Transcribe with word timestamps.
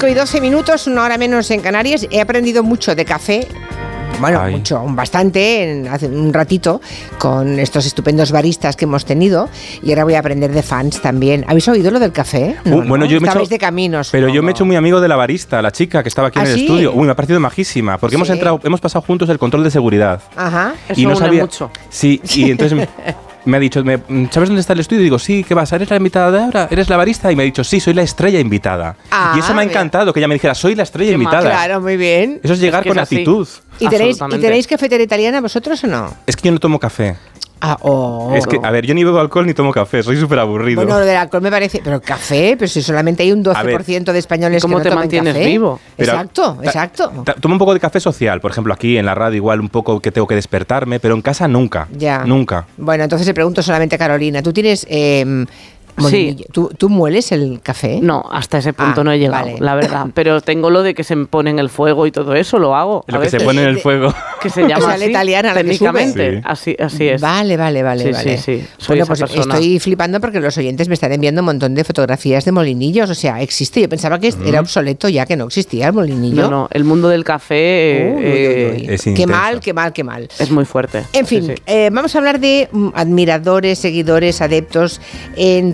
5 0.00 0.08
y 0.12 0.14
12 0.14 0.40
minutos, 0.40 0.86
una 0.86 1.04
hora 1.04 1.18
menos 1.18 1.50
en 1.50 1.60
Canarias. 1.60 2.06
He 2.10 2.22
aprendido 2.22 2.62
mucho 2.62 2.94
de 2.94 3.04
café. 3.04 3.46
Bueno, 4.18 4.40
Ay. 4.40 4.54
mucho, 4.56 4.82
bastante, 4.88 5.62
en- 5.70 5.88
hace 5.88 6.06
un 6.06 6.32
ratito, 6.32 6.80
con 7.18 7.58
estos 7.58 7.84
estupendos 7.84 8.32
baristas 8.32 8.76
que 8.76 8.86
hemos 8.86 9.04
tenido. 9.04 9.50
Y 9.82 9.90
ahora 9.90 10.04
voy 10.04 10.14
a 10.14 10.20
aprender 10.20 10.52
de 10.52 10.62
fans 10.62 11.02
también. 11.02 11.44
¿Habéis 11.48 11.68
oído 11.68 11.90
lo 11.90 12.00
del 12.00 12.12
café? 12.12 12.56
Uh, 12.64 12.80
bueno, 12.88 13.04
yo 13.04 13.20
me 13.20 13.28
hecho- 13.28 13.44
de 13.44 13.58
caminos. 13.58 14.08
Pero 14.10 14.30
yo 14.30 14.42
me 14.42 14.48
he 14.48 14.52
hecho 14.52 14.64
muy 14.64 14.76
amigo 14.76 15.02
de 15.02 15.08
la 15.08 15.16
barista, 15.16 15.60
la 15.60 15.70
chica 15.70 16.02
que 16.02 16.08
estaba 16.08 16.28
aquí 16.28 16.38
¿Ah, 16.38 16.44
en 16.44 16.48
el 16.48 16.54
sí? 16.54 16.60
estudio. 16.64 16.94
Uy, 16.94 17.04
me 17.04 17.12
ha 17.12 17.16
parecido 17.16 17.38
majísima, 17.38 17.98
porque 17.98 18.16
hemos 18.16 18.30
entrado, 18.30 18.58
hemos 18.64 18.80
pasado 18.80 19.02
juntos 19.06 19.28
el 19.28 19.38
control 19.38 19.64
de 19.64 19.70
seguridad. 19.70 20.22
Ajá. 20.34 20.72
Eso 20.88 21.08
une 21.08 21.32
mucho. 21.42 21.70
Sí, 21.90 22.22
y 22.36 22.50
entonces 22.50 22.88
me, 23.44 23.56
ha 23.56 23.60
dicho, 23.60 23.82
me- 23.84 23.98
¿sabes 24.30 24.48
dónde 24.48 24.60
está 24.60 24.72
el 24.72 24.80
estudio? 24.80 25.00
Y 25.00 25.04
digo, 25.04 25.18
sí, 25.18 25.44
¿qué 25.44 25.54
vas? 25.54 25.72
¿Eres 25.72 25.90
la 25.90 25.96
invitada 25.96 26.30
de 26.30 26.40
ahora? 26.42 26.68
¿Eres 26.70 26.88
la 26.88 26.96
barista? 26.96 27.30
Y 27.32 27.36
me 27.36 27.42
ha 27.42 27.46
dicho, 27.46 27.64
sí, 27.64 27.80
soy 27.80 27.94
la 27.94 28.02
estrella 28.02 28.38
invitada. 28.40 28.96
Ah, 29.10 29.34
y 29.36 29.40
eso 29.40 29.48
me 29.54 29.60
ha 29.60 29.64
bien. 29.64 29.70
encantado, 29.70 30.12
que 30.12 30.20
ella 30.20 30.28
me 30.28 30.34
dijera, 30.34 30.54
soy 30.54 30.74
la 30.74 30.82
estrella 30.82 31.10
Qué 31.10 31.14
invitada. 31.14 31.42
Claro, 31.50 31.80
muy 31.80 31.96
bien. 31.96 32.40
Eso 32.42 32.54
es 32.54 32.60
llegar 32.60 32.80
Es 32.80 32.84
que 32.84 32.88
con 32.90 32.98
es 32.98 33.02
actitud. 33.04 33.48
¿Y 33.78 33.88
tenéis, 33.88 34.18
¿Y 34.30 34.38
tenéis 34.38 34.66
cafetera 34.66 35.02
italiana 35.02 35.40
vosotros 35.40 35.82
o 35.84 35.86
no? 35.86 36.14
Es 36.26 36.36
que 36.36 36.48
yo 36.48 36.52
no 36.52 36.58
tomo 36.58 36.78
café. 36.78 37.16
Ah, 37.60 37.76
oh. 37.82 38.32
Es 38.34 38.46
que, 38.46 38.58
a 38.62 38.70
ver, 38.70 38.86
yo 38.86 38.94
ni 38.94 39.04
bebo 39.04 39.18
alcohol 39.20 39.46
ni 39.46 39.52
tomo 39.54 39.70
café, 39.72 40.02
soy 40.02 40.16
súper 40.16 40.38
aburrido. 40.38 40.82
Bueno, 40.82 40.98
lo 40.98 41.04
del 41.04 41.16
alcohol 41.16 41.42
me 41.42 41.50
parece. 41.50 41.80
Pero 41.84 42.00
café, 42.00 42.56
pero 42.58 42.68
si 42.68 42.80
solamente 42.82 43.22
hay 43.22 43.32
un 43.32 43.44
12% 43.44 44.12
de 44.12 44.18
españoles 44.18 44.62
¿Cómo 44.62 44.76
que 44.76 44.78
no 44.78 44.82
te 44.84 44.88
toman 44.90 45.02
mantienes 45.02 45.34
café. 45.34 45.46
vivo? 45.46 45.80
Pero 45.96 46.12
exacto, 46.12 46.58
exacto. 46.62 47.12
Tomo 47.40 47.54
un 47.54 47.58
poco 47.58 47.74
de 47.74 47.80
café 47.80 48.00
social, 48.00 48.40
por 48.40 48.50
ejemplo, 48.50 48.72
aquí 48.72 48.96
en 48.96 49.04
la 49.06 49.14
radio, 49.14 49.36
igual 49.36 49.60
un 49.60 49.68
poco 49.68 50.00
que 50.00 50.10
tengo 50.10 50.26
que 50.26 50.34
despertarme, 50.34 51.00
pero 51.00 51.14
en 51.14 51.22
casa 51.22 51.46
nunca. 51.48 51.86
Ya. 51.96 52.24
Nunca. 52.24 52.66
Bueno, 52.76 53.04
entonces 53.04 53.26
le 53.26 53.34
pregunto 53.34 53.62
solamente 53.62 53.96
a 53.96 53.98
Carolina. 53.98 54.42
¿Tú 54.42 54.52
tienes. 54.52 54.86
eh, 54.88 55.44
molinillo? 55.96 56.44
¿Tú, 56.52 56.70
¿Tú 56.76 56.88
mueles 56.88 57.32
el 57.32 57.60
café? 57.62 58.00
No, 58.02 58.24
hasta 58.30 58.58
ese 58.58 58.72
punto 58.72 59.00
Ah, 59.00 59.04
no 59.04 59.12
he 59.12 59.18
llegado, 59.18 59.46
vale. 59.46 59.56
la 59.60 59.74
verdad. 59.74 60.06
Pero 60.14 60.40
tengo 60.40 60.70
lo 60.70 60.82
de 60.82 60.94
que 60.94 61.04
se 61.04 61.16
me 61.16 61.26
pone 61.26 61.50
en 61.50 61.58
el 61.58 61.68
fuego 61.70 62.06
y 62.06 62.12
todo 62.12 62.34
eso, 62.34 62.58
lo 62.58 62.74
hago. 62.76 63.04
a 63.08 63.12
Lo 63.12 63.20
que 63.20 63.30
se 63.30 63.40
pone 63.40 63.62
en 63.62 63.68
el 63.68 63.78
fuego. 63.78 64.12
Que 64.40 64.50
se 64.50 64.62
llama 64.62 64.76
O 64.78 64.80
sea, 64.80 64.88
la 64.90 64.94
así, 65.04 65.10
italiana, 65.10 65.54
técnicamente. 65.54 66.30
sube. 66.30 66.42
Así, 66.44 66.76
así 66.78 67.08
es. 67.08 67.20
Vale, 67.20 67.56
vale, 67.56 67.82
vale. 67.82 68.04
Sí, 68.04 68.10
vale. 68.12 68.38
sí, 68.38 68.58
sí. 68.60 68.66
Soy 68.78 68.96
Bueno, 68.96 69.06
pues 69.06 69.20
persona. 69.20 69.54
estoy 69.54 69.78
flipando 69.80 70.20
porque 70.20 70.40
los 70.40 70.56
oyentes 70.56 70.88
me 70.88 70.94
están 70.94 71.12
enviando 71.12 71.40
un 71.42 71.46
montón 71.46 71.74
de 71.74 71.84
fotografías 71.84 72.44
de 72.44 72.52
molinillos. 72.52 73.10
O 73.10 73.14
sea, 73.14 73.40
existe. 73.42 73.80
Yo 73.80 73.88
pensaba 73.88 74.18
que 74.18 74.32
era 74.46 74.60
obsoleto 74.60 75.08
ya 75.08 75.26
que 75.26 75.36
no 75.36 75.46
existía 75.46 75.88
el 75.88 75.92
molinillo. 75.92 76.42
No, 76.42 76.50
no, 76.50 76.68
el 76.72 76.84
mundo 76.84 77.08
del 77.08 77.24
café 77.24 78.14
Uy, 78.16 78.22
eh, 78.24 78.74
uy, 78.78 78.86
uy. 78.86 78.94
Es 78.94 79.02
Qué 79.02 79.10
intenso. 79.10 79.32
mal, 79.34 79.60
qué 79.60 79.72
mal, 79.74 79.92
qué 79.92 80.04
mal. 80.04 80.28
es 80.38 80.50
muy 80.50 80.64
fuerte. 80.64 81.04
En 81.12 81.26
fin, 81.26 81.42
Sí, 81.42 81.52
sí. 81.56 81.62
eh, 81.66 81.90
vamos 81.92 82.14
a 82.14 82.18
hablar 82.18 82.40
de 82.40 82.68
mm, 82.72 82.88
admiradores, 82.94 83.78
seguidores, 83.78 84.40
adeptos, 84.40 85.00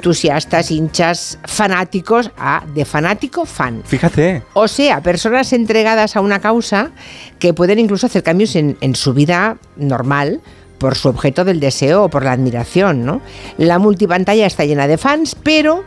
entusiastas, 0.07 0.71
hinchas, 0.71 1.37
fanáticos, 1.45 2.31
a 2.39 2.63
de 2.73 2.85
fanático 2.85 3.45
fan. 3.45 3.83
Fíjate. 3.85 4.45
O 4.55 4.69
sea, 4.69 5.01
personas 5.01 5.53
entregadas 5.53 6.15
a 6.15 6.21
una 6.21 6.39
causa 6.39 6.93
que 7.41 7.53
pueden 7.53 7.81
incluso 7.81 8.07
hacer 8.07 8.23
cambios 8.23 8.55
en, 8.55 8.77
en 8.81 8.95
su 8.95 9.15
vida 9.15 9.57
normal 9.77 10.41
por 10.79 10.95
su 10.95 11.09
objeto 11.09 11.45
del 11.45 11.59
deseo 11.59 12.05
o 12.05 12.09
por 12.09 12.23
la 12.23 12.31
admiración, 12.31 13.05
¿no? 13.05 13.21
La 13.59 13.81
multipantalla 13.81 14.47
está 14.47 14.65
llena 14.65 14.87
de 14.87 14.97
fans, 14.97 15.35
pero 15.43 15.83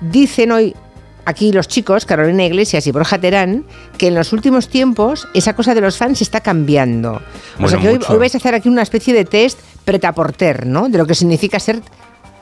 dicen 0.00 0.52
hoy 0.52 0.76
aquí 1.24 1.50
los 1.50 1.66
chicos, 1.66 2.06
Carolina 2.06 2.44
Iglesias 2.44 2.86
y 2.86 2.92
Borja 2.92 3.18
Terán, 3.18 3.64
que 3.98 4.06
en 4.06 4.14
los 4.14 4.32
últimos 4.32 4.68
tiempos 4.68 5.26
esa 5.34 5.56
cosa 5.56 5.74
de 5.74 5.80
los 5.80 5.96
fans 5.96 6.22
está 6.22 6.40
cambiando. 6.40 7.20
o 7.60 7.66
sea 7.66 7.80
que 7.80 7.88
hoy, 7.88 7.98
hoy 8.08 8.18
vais 8.18 8.34
a 8.36 8.38
hacer 8.38 8.54
aquí 8.54 8.68
una 8.68 8.82
especie 8.82 9.12
de 9.14 9.24
test 9.24 9.58
pretaporter, 9.84 10.64
¿no? 10.64 10.88
De 10.88 10.96
lo 10.96 11.06
que 11.06 11.16
significa 11.16 11.58
ser 11.58 11.82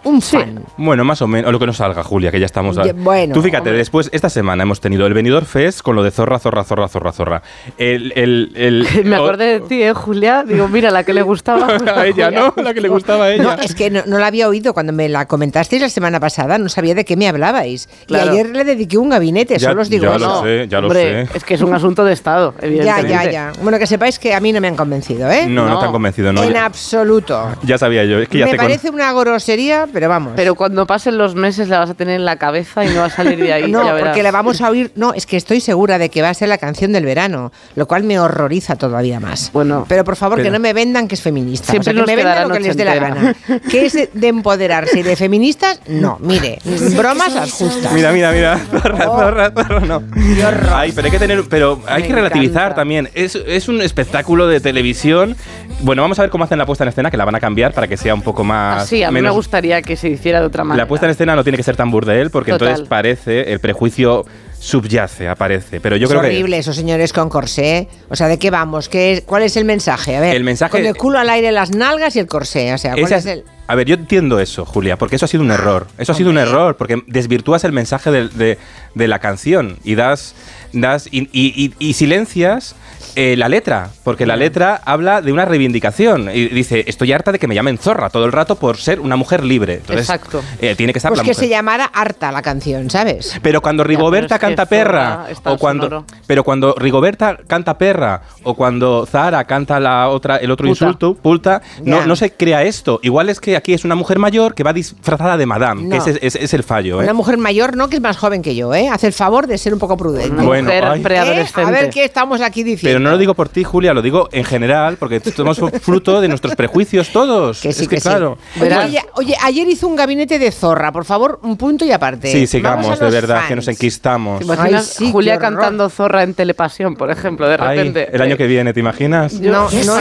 un 0.04 0.20
fan. 0.22 0.64
Bueno, 0.76 1.04
más 1.04 1.22
o 1.22 1.26
menos, 1.26 1.48
o 1.48 1.52
lo 1.52 1.58
que 1.58 1.66
nos 1.66 1.76
salga, 1.76 2.02
Julia, 2.02 2.30
que 2.30 2.40
ya 2.40 2.46
estamos. 2.46 2.76
Ya, 2.76 2.92
bueno, 2.92 3.34
Tú 3.34 3.42
fíjate, 3.42 3.58
hombre. 3.70 3.76
después, 3.78 4.08
esta 4.12 4.28
semana 4.28 4.62
hemos 4.64 4.80
tenido 4.80 5.06
el 5.06 5.14
Benidorm 5.14 5.46
Fest 5.46 5.80
con 5.82 5.96
lo 5.96 6.02
de 6.02 6.10
zorra, 6.10 6.38
zorra, 6.38 6.64
zorra, 6.64 6.88
zorra, 6.88 7.12
zorra. 7.12 7.42
El, 7.78 8.12
el, 8.16 8.52
el- 8.56 8.86
Me 9.04 9.16
acordé 9.16 9.44
de 9.46 9.60
ti, 9.60 9.82
¿eh, 9.82 9.92
Julia? 9.92 10.44
Digo, 10.46 10.68
mira, 10.68 10.90
la 10.90 11.04
que 11.04 11.12
le 11.12 11.22
gustaba. 11.22 11.76
a 11.96 12.06
ella, 12.06 12.30
¿no? 12.30 12.52
La 12.62 12.74
que 12.74 12.80
le 12.80 12.88
gustaba 12.96 13.24
a 13.26 13.32
ella. 13.32 13.42
No, 13.56 13.62
es 13.62 13.74
que 13.74 13.90
no, 13.90 14.02
no 14.06 14.18
la 14.18 14.26
había 14.26 14.48
oído 14.48 14.74
cuando 14.74 14.92
me 14.92 15.08
la 15.08 15.26
comentasteis 15.26 15.80
la 15.82 15.88
semana 15.88 16.20
pasada, 16.20 16.58
no 16.58 16.68
sabía 16.68 16.94
de 16.94 17.04
qué 17.04 17.16
me 17.16 17.28
hablabais. 17.28 17.88
Claro. 18.06 18.26
Y 18.26 18.28
ayer 18.40 18.50
le 18.50 18.64
dediqué 18.64 18.98
un 18.98 19.10
gabinete, 19.10 19.58
Ya- 19.58 19.68
solo 19.70 19.82
os 19.82 19.88
digo 19.90 20.04
ya 20.06 20.16
eso. 20.16 20.26
lo 20.26 20.42
sé, 20.42 20.68
ya 20.68 20.80
lo 20.80 20.86
Hombre, 20.88 21.26
sé. 21.26 21.36
es 21.38 21.44
que 21.44 21.54
es 21.54 21.62
un 21.62 21.74
asunto 21.74 22.04
de 22.04 22.12
Estado, 22.12 22.54
Ya, 22.60 22.66
evidentemente. 22.66 23.08
ya, 23.10 23.30
ya. 23.30 23.52
Bueno, 23.62 23.78
que 23.78 23.86
sepáis 23.86 24.18
que 24.18 24.34
a 24.34 24.40
mí 24.40 24.52
no 24.52 24.60
me 24.60 24.68
han 24.68 24.76
convencido, 24.76 25.30
¿eh? 25.30 25.46
No, 25.46 25.64
no, 25.66 25.70
No. 25.74 25.78
te 25.78 25.86
han 25.86 25.92
convencido, 25.92 26.32
no. 26.32 26.42
en 26.42 26.52
Ya, 26.52 26.64
absoluto. 26.66 27.48
ya 27.62 27.78
sabía 27.78 28.04
yo, 28.04 28.18
es 28.18 28.28
que 28.28 28.38
ya 28.38 28.46
me 28.46 28.50
te 28.52 28.56
con- 28.56 28.66
parece 28.66 28.90
una 28.90 29.12
grosería, 29.12 29.86
pero 29.92 30.08
vamos. 30.08 30.32
Pero 30.36 30.54
cuando 30.54 30.86
pasen 30.86 31.18
los 31.18 31.34
meses 31.34 31.68
la 31.68 31.78
vas 31.78 31.90
a 31.90 31.94
tener 31.94 32.16
en 32.16 32.24
la 32.24 32.36
cabeza 32.36 32.84
y 32.84 32.88
no 32.88 33.00
va 33.00 33.06
a 33.06 33.10
salir 33.10 33.38
de 33.38 33.52
ahí. 33.52 33.62
no, 33.70 33.84
ya 33.84 33.92
verás. 33.92 34.08
porque 34.10 34.22
la 34.22 34.30
vamos 34.30 34.60
a 34.60 34.70
oír. 34.70 34.92
No, 34.96 35.12
es 35.14 35.26
que 35.26 35.36
estoy 35.36 35.60
segura 35.60 35.98
de 35.98 36.08
que 36.08 36.22
va 36.22 36.30
a 36.30 36.34
ser 36.34 36.48
la 36.48 36.58
canción 36.58 36.92
del 36.92 37.04
verano, 37.04 37.52
lo 37.76 37.86
cual 37.86 38.04
me 38.04 38.18
horroriza 38.18 38.76
todavía 38.76 39.20
más. 39.20 39.50
Bueno, 39.52 39.84
pero 39.88 40.04
por 40.04 40.16
favor, 40.16 40.42
que 40.42 40.50
no 40.50 40.58
me 40.58 40.72
vendan 40.72 41.08
que 41.08 41.14
es 41.14 41.22
feminista. 41.22 41.70
Siempre 41.70 41.80
o 41.80 41.84
sea, 41.84 41.92
que 41.92 41.98
nos 41.98 42.06
me 42.06 42.16
vendan 42.16 42.48
lo 42.48 42.54
que 42.54 42.60
les 42.60 42.76
dé 42.76 42.84
la 42.84 42.94
gana. 42.96 43.34
¿Qué 43.70 43.86
es 43.86 43.92
de 44.12 44.28
empoderarse 44.28 45.00
y 45.00 45.02
de 45.02 45.16
feministas? 45.16 45.80
No, 45.88 46.18
mire, 46.20 46.58
bromas 46.96 47.32
las 47.34 47.52
justas. 47.52 47.92
Mira, 47.92 48.12
mira, 48.12 48.32
mira. 48.32 48.58
Zorra, 48.58 49.08
Oh. 49.08 49.18
zorra, 49.18 49.50
zorra, 49.50 49.80
no. 49.80 50.02
Qué 50.36 50.44
horror. 50.44 50.70
Ay, 50.74 50.92
pero 50.92 51.06
hay 51.06 51.10
que 51.12 51.18
tener, 51.18 51.44
pero 51.48 51.80
hay 51.86 52.02
Me 52.02 52.08
que 52.08 52.14
relativizar 52.14 52.62
encanta. 52.62 52.74
también. 52.76 53.08
Es, 53.14 53.34
es 53.34 53.68
un 53.68 53.80
espectáculo 53.82 54.46
de 54.46 54.60
televisión. 54.60 55.36
Bueno, 55.82 56.02
vamos 56.02 56.18
a 56.18 56.22
ver 56.22 56.30
cómo 56.30 56.44
hacen 56.44 56.58
la 56.58 56.66
puesta 56.66 56.84
en 56.84 56.88
escena, 56.88 57.10
que 57.10 57.16
la 57.16 57.24
van 57.24 57.34
a 57.34 57.40
cambiar 57.40 57.72
para 57.72 57.88
que 57.88 57.96
sea 57.96 58.14
un 58.14 58.22
poco 58.22 58.44
más. 58.44 58.84
Así, 58.84 59.02
a 59.02 59.10
mí 59.10 59.20
me 59.20 59.30
gustaría 59.30 59.82
que 59.82 59.96
se 59.96 60.08
hiciera 60.08 60.40
de 60.40 60.46
otra 60.46 60.62
manera. 60.64 60.84
La 60.84 60.88
puesta 60.88 61.06
en 61.06 61.10
escena 61.10 61.34
no 61.34 61.42
tiene 61.42 61.56
que 61.56 61.64
ser 61.64 61.76
tan 61.76 61.90
burdel, 61.90 62.30
porque 62.30 62.52
Total. 62.52 62.68
entonces 62.68 62.88
parece, 62.88 63.52
el 63.52 63.58
prejuicio 63.58 64.24
subyace, 64.58 65.28
aparece. 65.28 65.80
Pero 65.80 65.96
yo 65.96 66.04
es 66.04 66.10
creo 66.10 66.20
horrible 66.20 66.56
esos 66.58 66.76
señores 66.76 67.12
con 67.12 67.28
corsé. 67.28 67.88
O 68.08 68.14
sea, 68.16 68.28
¿de 68.28 68.38
qué 68.38 68.50
vamos? 68.50 68.88
¿Qué 68.88 69.12
es- 69.12 69.20
¿Cuál 69.22 69.42
es 69.42 69.56
el 69.56 69.64
mensaje? 69.64 70.16
A 70.16 70.20
ver, 70.20 70.36
El 70.36 70.44
mensaje- 70.44 70.70
con 70.70 70.86
el 70.86 70.94
culo 70.96 71.18
al 71.18 71.28
aire, 71.30 71.50
las 71.50 71.72
nalgas 71.74 72.14
y 72.14 72.20
el 72.20 72.26
corsé. 72.28 72.72
O 72.74 72.78
sea, 72.78 72.94
que. 72.94 73.00
¿cuál 73.00 73.12
esa 73.12 73.18
es 73.18 73.26
el...? 73.38 73.44
A 73.72 73.74
ver, 73.74 73.86
yo 73.86 73.94
entiendo 73.94 74.38
eso, 74.38 74.66
Julia, 74.66 74.98
porque 74.98 75.16
eso 75.16 75.24
ha 75.24 75.28
sido 75.28 75.42
un 75.42 75.50
error. 75.50 75.86
Eso 75.96 76.12
ha 76.12 76.14
sido 76.14 76.28
un 76.28 76.36
error, 76.36 76.76
porque 76.76 77.02
desvirtúas 77.06 77.64
el 77.64 77.72
mensaje 77.72 78.10
de, 78.10 78.28
de- 78.28 78.58
de 78.94 79.08
la 79.08 79.18
canción 79.20 79.78
y 79.84 79.94
das. 79.94 80.34
das 80.74 81.06
y, 81.10 81.22
y- 81.32 81.54
y- 81.64 81.74
y 81.78 81.94
silencias 81.94 82.74
eh, 83.16 83.34
la 83.36 83.48
letra, 83.48 83.90
porque 84.04 84.24
la 84.26 84.36
letra 84.36 84.80
habla 84.86 85.20
de 85.22 85.32
una 85.32 85.44
reivindicación. 85.46 86.30
Y 86.34 86.48
dice: 86.48 86.84
Estoy 86.86 87.12
harta 87.12 87.32
de 87.32 87.38
que 87.38 87.46
me 87.48 87.54
llamen 87.54 87.76
zorra 87.78 88.08
todo 88.10 88.24
el 88.26 88.32
rato 88.32 88.56
por 88.56 88.76
ser 88.76 89.00
una 89.00 89.16
mujer 89.16 89.44
libre. 89.44 89.74
Entonces, 89.76 90.06
Exacto. 90.08 90.42
eh, 90.60 90.74
tiene 90.76 90.92
que 90.92 90.98
estar 90.98 91.10
Pues 91.10 91.18
la 91.18 91.24
que 91.24 91.30
mujer. 91.30 91.44
se 91.44 91.48
llamara 91.50 91.84
harta 91.86 92.30
la 92.32 92.40
canción, 92.42 92.88
¿sabes? 92.90 93.38
Pero 93.42 93.60
cuando 93.62 93.84
Rigoberta 93.84 94.38
canta 94.38 94.64
perra, 94.66 95.26
o 95.44 95.56
cuando, 95.58 95.84
sonoro. 95.84 96.06
pero 96.26 96.42
cuando 96.44 96.74
Rigoberta 96.78 97.38
canta 97.46 97.76
perra, 97.78 98.22
o 98.44 98.54
cuando 98.54 99.06
Zara 99.06 99.44
canta 99.44 99.78
la 99.80 100.08
otra, 100.08 100.36
el 100.36 100.50
otro 100.50 100.66
Puta. 100.68 100.84
insulto, 100.84 101.14
pulta, 101.14 101.60
no, 101.84 102.04
no 102.06 102.16
se 102.16 102.32
crea 102.32 102.62
esto. 102.62 102.98
Igual 103.02 103.28
es 103.30 103.40
que 103.40 103.56
aquí 103.62 103.74
es 103.74 103.84
una 103.84 103.94
mujer 103.94 104.18
mayor 104.18 104.54
que 104.54 104.64
va 104.64 104.72
disfrazada 104.72 105.36
de 105.36 105.46
madame, 105.46 105.88
que 105.88 105.96
ese 105.98 106.18
es, 106.20 106.34
es 106.34 106.52
el 106.52 106.64
fallo. 106.64 107.00
¿eh? 107.00 107.04
Una 107.04 107.12
mujer 107.14 107.38
mayor, 107.38 107.76
¿no? 107.76 107.88
Que 107.88 107.96
es 107.96 108.02
más 108.02 108.16
joven 108.16 108.42
que 108.42 108.56
yo, 108.56 108.74
¿eh? 108.74 108.88
Hace 108.88 109.06
el 109.06 109.12
favor 109.12 109.46
de 109.46 109.56
ser 109.56 109.72
un 109.72 109.78
poco 109.78 109.96
prudente. 109.96 110.32
Una 110.32 110.42
Bueno, 110.42 110.64
mujer. 110.64 110.98
¿Eh? 110.98 111.00
preadolescente. 111.00 111.60
A 111.62 111.70
ver 111.70 111.90
qué 111.90 112.04
estamos 112.04 112.40
aquí 112.40 112.64
diciendo. 112.64 112.88
Pero 112.88 112.98
no 113.00 113.10
lo 113.10 113.18
digo 113.18 113.34
por 113.34 113.48
ti, 113.48 113.62
Julia, 113.62 113.94
lo 113.94 114.02
digo 114.02 114.28
en 114.32 114.44
general, 114.44 114.96
porque 114.96 115.20
somos 115.20 115.60
fruto 115.80 116.20
de 116.20 116.26
nuestros 116.28 116.56
prejuicios 116.56 117.10
todos. 117.10 117.60
Que 117.60 117.72
sí, 117.72 117.82
es 117.84 117.88
que, 117.88 117.96
que 117.96 118.00
sí. 118.00 118.08
claro. 118.08 118.36
Verás. 118.56 118.86
Oye, 118.88 119.00
oye, 119.14 119.36
ayer 119.44 119.68
hizo 119.68 119.86
un 119.86 119.94
gabinete 119.94 120.40
de 120.40 120.50
zorra, 120.50 120.90
por 120.90 121.04
favor, 121.04 121.38
un 121.42 121.56
punto 121.56 121.84
y 121.84 121.92
aparte. 121.92 122.32
Sí, 122.32 122.60
Vamos 122.60 122.86
sigamos, 122.86 123.00
a 123.00 123.04
de 123.04 123.10
verdad, 123.12 123.36
fans. 123.36 123.48
que 123.48 123.56
nos 123.56 123.68
enquistamos. 123.68 124.38
¿Te 124.40 124.44
imaginas 124.44 124.96
Ay, 125.00 125.06
sí, 125.06 125.12
Julia 125.12 125.38
cantando 125.38 125.88
Zorra 125.88 126.24
en 126.24 126.34
Telepasión, 126.34 126.96
por 126.96 127.12
ejemplo, 127.12 127.46
de 127.48 127.56
Ay, 127.60 127.76
repente? 127.78 128.08
el 128.12 128.22
año 128.22 128.36
que 128.36 128.48
viene, 128.48 128.72
¿te 128.72 128.80
imaginas? 128.80 129.34
No, 129.34 129.68
no. 129.70 129.84
No, 129.84 130.00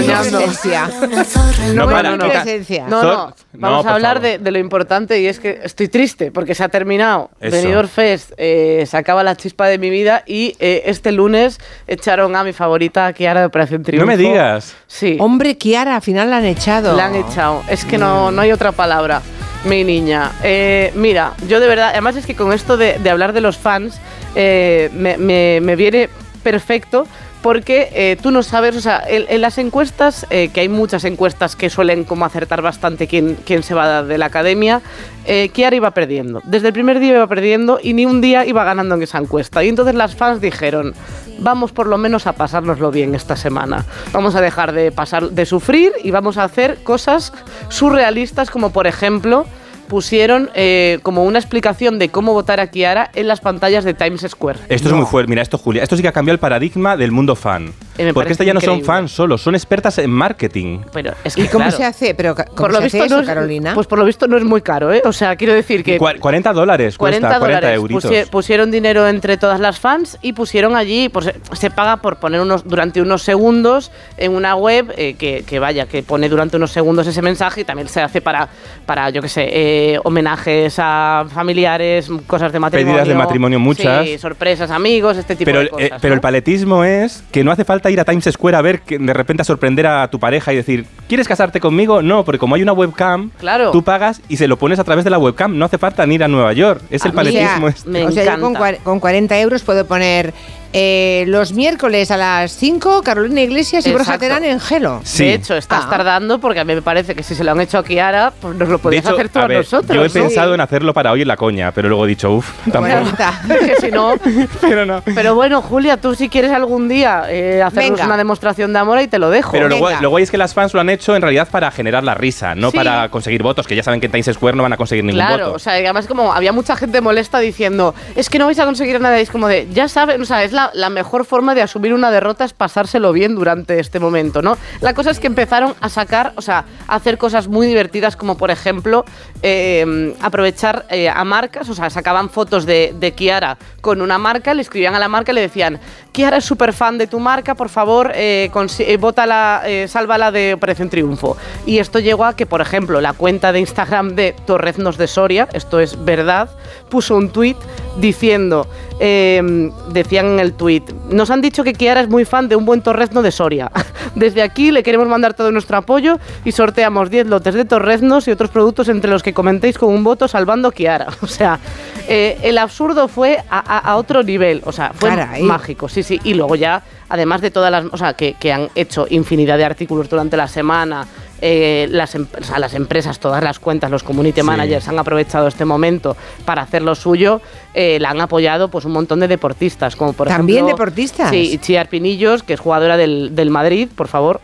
No, 1.74 2.02
no, 2.04 2.18
no, 2.18 3.34
vamos 3.54 3.84
por 3.84 3.92
a 3.92 3.96
hablar 3.96 4.22
de, 4.22 4.38
de 4.38 4.52
lo 4.52 4.60
importante 4.60 5.20
y 5.20 5.28
es 5.28 5.40
que 5.40 5.60
estoy 5.64 5.88
triste 5.88 6.32
porque 6.32 6.56
se 6.56 6.64
ha 6.64 6.70
terminado 6.70 7.30
Eso. 7.40 7.56
Benidorm 7.56 7.88
Fest, 7.88 8.32
eh, 8.38 8.86
se 8.88 8.98
acaba 8.98 9.24
la 9.24 9.36
chispa 9.36 9.68
de 9.68 9.78
mi 9.78 9.90
vida 9.90 10.24
y 10.26 10.56
eh, 10.60 10.84
este 10.86 11.12
lunes 11.12 11.60
echaron 11.88 12.36
a 12.36 12.44
mi 12.44 12.54
favorita 12.54 13.12
Kiara 13.14 13.42
de 13.42 13.46
Operación 13.48 13.84
Triunfo. 13.84 14.06
No 14.06 14.08
me 14.12 14.18
digas. 14.18 14.76
Sí, 14.88 15.18
Hombre, 15.20 15.58
Kiara, 15.58 15.96
al 15.96 16.02
final 16.02 16.30
la 16.30 16.38
han 16.38 16.46
echado. 16.46 16.96
la 16.96 17.06
han 17.08 17.16
echado. 17.16 17.62
Es 17.70 17.86
que 17.86 17.98
no, 17.98 18.32
no 18.32 18.42
hay 18.42 18.52
otra 18.52 18.72
palabra, 18.72 19.22
mi 19.66 19.84
niña. 19.84 20.32
Eh, 20.44 20.92
mira, 20.96 21.34
yo 21.48 21.60
de 21.60 21.68
verdad, 21.68 21.90
además 21.92 22.16
es 22.16 22.26
que 22.26 22.36
con 22.36 22.54
esto 22.54 22.78
de, 22.78 22.98
de 23.00 23.10
hablar 23.10 23.34
de 23.34 23.42
los 23.42 23.58
fans, 23.58 24.00
eh, 24.36 24.90
me, 24.94 25.18
me- 25.18 25.60
me 25.62 25.76
viene 25.76 26.10
perfecto 26.44 27.06
porque 27.42 27.90
eh, 27.94 28.18
tú 28.22 28.32
no 28.32 28.44
sabes, 28.44 28.76
o 28.76 28.82
sea, 28.82 29.04
en, 29.08 29.42
las 29.42 29.58
encuestas, 29.58 30.28
eh, 30.30 30.50
que 30.54 30.62
hay 30.62 30.70
muchas 30.70 31.04
encuestas 31.06 31.56
que 31.56 31.70
suelen 31.70 32.04
como 32.04 32.26
acertar 32.26 32.62
bastante 32.62 33.08
quién, 33.08 33.38
quién 33.46 33.64
se 33.64 33.74
va 33.74 34.04
de 34.04 34.18
la 34.18 34.28
academia, 34.28 34.82
eh, 35.26 35.50
Kiara 35.50 35.76
iba 35.76 35.92
perdiendo. 35.92 36.42
Desde 36.46 36.68
el 36.68 36.74
primer 36.74 37.00
día 37.00 37.16
iba 37.16 37.28
perdiendo 37.28 37.80
y 37.82 37.94
ni 37.94 38.06
un 38.06 38.22
día 38.22 38.46
iba 38.46 38.64
ganando 38.64 38.96
en 38.96 39.04
esa 39.04 39.18
encuesta. 39.18 39.64
Y 39.64 39.70
entonces 39.70 39.96
las 39.96 40.16
fans 40.16 40.40
dijeron, 40.40 40.94
vamos 41.40 41.72
por 41.72 41.88
lo 41.88 41.98
menos 41.98 42.28
a 42.28 42.34
pasárnoslo 42.34 42.92
bien 42.92 43.16
esta 43.16 43.36
semana. 43.36 43.86
Vamos 44.12 44.36
a 44.36 44.42
dejar 44.42 44.72
de, 44.72 44.92
pasar, 44.92 45.30
de 45.30 45.46
sufrir 45.46 45.94
y 46.04 46.12
vamos 46.12 46.38
a 46.38 46.44
hacer 46.44 46.78
cosas 46.84 47.34
surrealistas 47.70 48.52
como 48.52 48.72
por 48.72 48.86
ejemplo 48.86 49.46
pusieron 49.92 50.50
eh, 50.56 51.00
como 51.04 51.26
una 51.26 51.38
explicación 51.38 52.00
de 52.00 52.08
cómo 52.08 52.32
votar 52.32 52.62
a 52.62 52.68
Kiara 52.68 53.12
en 53.14 53.28
las 53.28 53.42
pantallas 53.42 53.84
de 53.84 53.94
Times 53.94 54.22
Square. 54.22 54.60
Esto 54.70 54.88
es 54.88 54.96
muy 54.96 55.06
fuerte. 55.06 55.30
Mira, 55.30 55.42
esto, 55.42 55.58
Julia. 55.58 55.84
Esto 55.84 55.98
sí 55.98 56.02
que 56.02 56.08
ha 56.08 56.14
cambiado 56.14 56.36
el 56.36 56.40
paradigma 56.40 56.96
del 56.96 57.12
mundo 57.12 57.36
fan. 57.36 57.74
Eh, 58.02 58.06
me 58.06 58.14
Porque 58.14 58.32
estas 58.34 58.46
ya 58.48 58.54
no 58.54 58.62
son 58.62 58.84
fans 58.84 59.12
solo, 59.12 59.38
son 59.38 59.56
expertas 59.56 59.98
en 59.98 60.10
marketing. 60.10 60.80
Pero 60.94 61.14
es 61.24 61.36
que, 61.36 61.42
¿Y 61.44 61.48
cómo 61.48 61.66
claro, 61.66 61.78
se 61.78 61.86
hace? 61.86 62.16
Pero, 62.16 62.36
¿cómo 62.36 62.56
por 62.56 62.72
lo 62.74 62.80
se 62.80 62.86
hace 62.88 62.98
visto 62.98 63.06
eso, 63.06 63.16
no 63.16 63.22
es, 63.22 63.28
Carolina? 63.28 63.74
Pues 63.74 63.88
por 63.88 64.00
lo 64.00 64.06
visto 64.06 64.28
no 64.28 64.38
es 64.38 64.44
muy 64.44 64.62
caro, 64.62 64.92
¿eh? 64.94 65.02
O 65.06 65.14
sea, 65.14 65.36
quiero 65.36 65.54
decir 65.54 65.84
que... 65.84 66.00
Cua- 66.00 66.20
40 66.20 66.54
dólares 66.54 66.98
40 66.98 67.28
cuesta, 67.28 67.40
40 67.40 67.60
dólares. 67.62 67.78
euritos. 67.78 68.06
Pusie- 68.06 68.30
pusieron 68.30 68.72
dinero 68.72 69.08
entre 69.08 69.38
todas 69.38 69.60
las 69.60 69.80
fans 69.80 70.18
y 70.22 70.34
pusieron 70.34 70.76
allí, 70.76 71.10
pues 71.10 71.26
se- 71.26 71.36
se 71.56 71.70
paga 71.70 71.98
por 71.98 72.18
poner 72.18 72.42
unos 72.42 72.64
durante 72.68 73.02
unos 73.02 73.22
segundos 73.22 73.92
en 74.18 74.34
una 74.34 74.56
web 74.56 74.94
eh, 74.98 75.14
que, 75.16 75.44
que 75.46 75.60
vaya, 75.60 75.86
que 75.86 76.04
pone 76.04 76.30
durante 76.30 76.58
unos 76.58 76.72
segundos 76.72 77.06
ese 77.08 77.22
mensaje 77.22 77.62
y 77.62 77.64
también 77.64 77.88
se 77.88 78.02
hace 78.02 78.22
para, 78.22 78.50
para 78.86 79.10
yo 79.12 79.22
qué 79.22 79.30
sé, 79.30 79.48
eh, 79.52 80.00
homenajes 80.04 80.76
a 80.80 81.26
familiares, 81.32 82.10
cosas 82.28 82.52
de 82.52 82.60
matrimonio. 82.60 82.94
Pedidas 82.96 83.08
de 83.08 83.16
matrimonio 83.16 83.60
muchas. 83.60 84.06
Sí, 84.08 84.18
sorpresas, 84.18 84.72
amigos, 84.72 85.18
este 85.18 85.36
tipo 85.36 85.46
Pero, 85.46 85.60
de 85.60 85.70
cosas. 85.70 85.88
eh, 85.88 85.94
pero 86.02 86.12
¿no? 86.14 86.16
el 86.16 86.22
paletismo 86.22 86.84
es 86.84 87.24
que 87.32 87.44
no 87.44 87.52
hace 87.52 87.66
falta 87.66 87.91
ir 87.92 88.00
a 88.00 88.06
Times 88.06 88.26
Square 88.32 88.58
a 88.58 88.62
ver 88.62 88.82
que 88.82 88.98
de 88.98 89.14
repente 89.14 89.42
a 89.42 89.46
sorprender 89.46 89.88
a 89.88 90.08
tu 90.10 90.20
pareja 90.20 90.52
y 90.54 90.56
decir, 90.56 90.86
¿quieres 91.08 91.28
casarte 91.28 91.60
conmigo? 91.60 92.02
No, 92.02 92.24
porque 92.26 92.40
como 92.40 92.56
hay 92.56 92.62
una 92.64 92.74
webcam, 92.74 93.30
Claro. 93.40 93.72
tú 93.72 93.84
pagas 93.84 94.22
y 94.30 94.38
se 94.38 94.48
lo 94.48 94.58
pones 94.58 94.80
a 94.80 94.84
través 94.84 95.04
de 95.04 95.10
la 95.10 95.18
webcam. 95.20 95.58
No 95.58 95.66
hace 95.66 95.78
falta 95.78 96.06
ni 96.06 96.16
ir 96.16 96.24
a 96.24 96.28
Nueva 96.28 96.54
York. 96.54 96.82
Es 96.90 97.04
A 97.04 97.08
el 97.08 97.14
mí- 97.14 97.16
paletismo. 97.18 97.66
O 97.66 97.70
este. 97.70 97.90
me 97.90 98.06
o 98.06 98.12
sea, 98.12 98.38
yo 98.38 98.54
con 98.84 99.00
40 99.00 99.40
euros 99.40 99.62
puedo 99.64 99.86
poner 99.86 100.34
eh, 100.74 101.26
los 101.28 101.54
miércoles 101.54 102.12
a 102.12 102.18
las 102.18 102.52
5 102.54 103.02
Carolina 103.04 103.42
Iglesias 103.42 103.86
y 103.86 103.92
Borja 103.92 104.16
Exacto. 104.16 104.22
Terán 104.26 104.46
en 104.46 104.60
Gelo. 104.60 105.02
Sí. 105.04 105.26
De 105.26 105.34
hecho, 105.36 105.56
estás 105.56 105.86
Ah. 105.86 105.90
tardando 105.90 106.40
porque 106.40 106.60
a 106.60 106.64
mí 106.66 106.74
me 106.76 106.82
parece 106.82 107.16
que 107.16 107.24
si 107.24 107.36
se 107.36 107.44
lo 107.44 107.52
han 107.52 107.62
hecho 107.62 107.78
a 107.80 107.84
Kiara, 107.84 108.32
pues 108.40 108.56
nos 108.56 108.70
lo 108.70 108.80
podías 108.80 109.04
hecho, 109.06 109.14
hacer 109.16 109.30
tú 109.30 109.40
a 109.40 109.44
a, 109.44 109.48
ver, 109.48 109.58
nosotros. 109.58 109.96
yo 109.96 110.04
he 110.06 110.10
pensado 110.10 110.54
en 110.54 110.62
hacerlo 110.62 110.94
para 110.94 111.12
hoy 111.12 111.22
en 111.24 111.28
la 111.28 111.36
coña, 111.38 111.72
pero 111.72 111.90
luego 111.90 112.06
he 112.06 112.10
dicho, 112.10 112.32
uff, 112.32 112.50
tampoco. 112.72 112.82
Bueno, 112.82 113.02
está. 113.12 113.42
que 113.48 113.76
si 113.82 113.92
no, 113.92 114.14
pero 114.62 114.86
no. 114.86 115.02
Pero 115.14 115.36
bueno, 115.36 115.62
Julia, 115.62 115.98
tú 115.98 116.16
si 116.16 116.30
quieres 116.30 116.52
algún 116.52 116.88
día 116.88 117.24
eh, 117.30 117.62
hacernos 117.62 117.92
Venga. 117.94 118.06
una 118.06 118.18
demostración 118.18 118.74
de 118.74 118.80
amor 118.80 119.02
y 119.02 119.08
te 119.08 119.20
lo 119.20 119.30
dejo. 119.30 119.52
Pero 119.52 119.70
guay 120.10 120.24
es 120.24 120.32
que 120.32 120.38
las 120.38 120.54
fans 120.54 120.74
lo 120.74 120.80
han 120.82 120.90
hecho 120.90 121.16
en 121.16 121.22
realidad 121.22 121.48
para 121.50 121.70
generar 121.72 122.04
la 122.04 122.14
risa, 122.14 122.56
no 122.56 122.72
Sí. 122.72 122.78
para 122.78 123.10
conseguir 123.10 123.44
votos, 123.44 123.68
que 123.68 123.76
ya 123.76 123.84
saben 123.84 124.00
que 124.00 124.06
en 124.08 124.12
Times 124.12 124.30
Square 124.34 124.56
no 124.56 124.64
van 124.64 124.74
a 124.74 124.78
conseguir 124.78 125.04
ningún 125.04 125.20
Claro, 125.26 125.46
voto. 125.46 125.56
o 125.56 125.60
sea, 125.60 125.74
además 125.74 126.08
como 126.08 126.34
había 126.34 126.52
mucha 126.52 126.76
gente 126.76 127.02
molesta 127.02 127.40
diciendo, 127.40 127.94
es 128.16 128.30
que 128.30 128.40
no 128.40 128.46
vais 128.46 128.60
a 128.60 128.66
conseguir 128.66 129.00
nada, 129.02 129.20
y 129.20 129.24
es 129.24 129.30
como 129.30 129.48
de, 129.48 129.68
ya 129.72 129.88
saben, 129.88 130.22
o 130.22 130.26
sea, 130.26 130.44
es 130.44 130.52
la, 130.52 130.61
la 130.74 130.90
mejor 130.90 131.26
forma 131.26 131.56
de 131.56 131.64
asumir 131.64 131.94
una 131.94 132.12
derrota 132.12 132.46
es 132.46 132.54
pasárselo 132.54 133.12
bien 133.14 133.34
durante 133.36 133.80
este 133.80 134.00
momento, 134.00 134.42
¿no? 134.42 134.58
La 134.82 134.94
cosa 134.94 135.10
es 135.10 135.20
que 135.20 135.28
empezaron 135.28 135.74
a 135.82 135.90
sacar, 135.90 136.34
o 136.36 136.42
sea, 136.42 136.66
a 136.88 136.96
hacer 136.96 137.18
cosas 137.18 137.48
muy 137.48 137.66
divertidas 137.66 138.16
como 138.16 138.38
por 138.38 138.52
ejemplo 138.52 139.06
eh, 139.42 140.14
aprovechar 140.22 140.86
eh, 140.90 141.10
a 141.10 141.24
marcas, 141.24 141.70
o 141.70 141.74
sea, 141.74 141.90
sacaban 141.90 142.30
fotos 142.30 142.66
de, 142.66 143.14
Kiara 143.16 143.58
con 143.82 144.02
una 144.02 144.18
marca, 144.18 144.54
le 144.54 144.62
escribían 144.62 144.96
a 144.96 145.00
la 145.00 145.08
marca 145.08 145.32
y 145.32 145.36
le 145.36 145.42
decían, 145.42 145.80
Kiara 146.12 146.38
es 146.38 146.46
súper 146.46 146.74
fan 146.74 146.98
de 146.98 147.08
tu 147.08 147.20
marca, 147.20 147.56
por 147.56 147.70
favor, 147.70 148.12
eh, 148.14 148.52
eh, 148.80 148.98
bótala, 148.98 149.64
sálvala 149.88 150.32
de 150.32 150.54
Operación 150.54 150.90
Triunfo. 150.90 151.38
Y 151.66 151.80
esto 151.80 152.00
llegó 152.00 152.26
a 152.26 152.36
que, 152.36 152.46
por 152.46 152.62
ejemplo, 152.62 153.02
la 153.02 153.14
cuenta 153.14 153.52
de 153.52 153.60
Instagram 153.60 154.16
de 154.16 154.36
Torreznos 154.46 154.98
de 154.98 155.08
Soria, 155.08 155.48
esto 155.54 155.80
es 155.80 156.04
verdad, 156.04 156.50
puso 156.90 157.16
un 157.16 157.30
tuit 157.30 157.58
diciendo, 157.98 158.68
decían 159.00 160.26
en 160.28 160.40
el 160.40 160.51
tuit, 160.52 160.90
nos 161.10 161.30
han 161.32 161.42
dicho 161.42 161.64
que 161.64 161.74
Kiara 161.74 162.02
es 162.02 162.10
muy 162.10 162.26
fan 162.26 162.48
de 162.48 162.56
un 162.56 162.66
buen 162.66 162.82
torrezno 162.82 163.22
de 163.22 163.32
Soria. 163.32 163.72
Desde 164.16 164.42
aquí 164.42 164.72
le 164.72 164.84
queremos 164.84 165.08
mandar 165.08 165.34
todo 165.34 165.52
nuestro 165.52 165.78
apoyo 165.78 166.20
y 166.46 166.52
sorteamos 166.52 167.10
10 167.10 167.28
lotes 167.28 167.54
de 167.54 167.66
torreznos 167.66 168.28
y 168.28 168.32
otros 168.32 168.50
productos 168.50 168.90
entre 168.90 169.10
los 169.10 169.24
que 169.24 169.34
comentéis 169.34 169.78
con 169.78 169.90
un 169.94 170.04
voto 170.04 170.28
salvando 170.28 170.72
Kiara. 170.72 171.08
O 171.22 171.28
sea, 171.28 171.60
eh, 172.08 172.38
el 172.44 172.58
absurdo 172.58 173.08
fue 173.08 173.38
a, 173.50 173.60
a- 173.60 173.80
a 173.92 173.96
otro 173.96 174.22
nivel, 174.24 174.62
o 174.66 174.72
sea, 174.72 174.92
fue 174.94 175.10
Caray. 175.10 175.44
mágico, 175.44 175.88
sí, 175.88 176.04
sí. 176.04 176.20
Y 176.24 176.34
luego 176.34 176.56
ya, 176.56 176.82
además 177.10 177.42
de 177.42 177.52
todas 177.52 177.72
las, 177.72 177.86
o 177.92 177.98
sea, 177.98 178.14
que, 178.14 178.34
que 178.40 178.52
han 178.52 178.70
hecho 178.76 179.06
infinidad 179.10 179.58
de 179.58 179.66
artículos 179.66 180.10
durante 180.10 180.36
la 180.36 180.48
semana, 180.48 181.08
eh, 181.42 181.88
las, 181.90 182.14
em- 182.16 182.28
o 182.40 182.44
sea, 182.44 182.60
las 182.60 182.74
empresas, 182.74 183.20
todas 183.20 183.44
las 183.44 183.60
cuentas, 183.60 183.90
los 183.92 184.04
community 184.04 184.42
Sí. 184.42 184.46
managers 184.48 184.88
han 184.88 185.00
aprovechado 185.00 185.48
este 185.48 185.66
momento 185.66 186.16
para 186.46 186.62
hacer 186.62 186.82
lo 186.84 186.96
suyo, 186.96 187.42
eh, 187.74 187.98
la 188.00 188.12
han 188.12 188.22
apoyado 188.22 188.70
pues 188.70 188.86
un 188.86 188.92
montón 188.92 189.20
de 189.20 189.28
deportistas, 189.28 189.96
como 189.96 190.14
por 190.14 190.28
¿También 190.28 190.60
ejemplo... 190.66 190.76
deportistas? 190.76 191.30
Sí, 191.32 191.58
Chiar 191.62 191.90
Pinillos, 191.90 192.44
que 192.44 192.54
es 192.54 192.60
jugadora 192.60 192.96
del, 192.98 193.36
del 193.36 193.50
Madrid, 193.50 193.90
por 193.96 194.08
favor. 194.08 194.40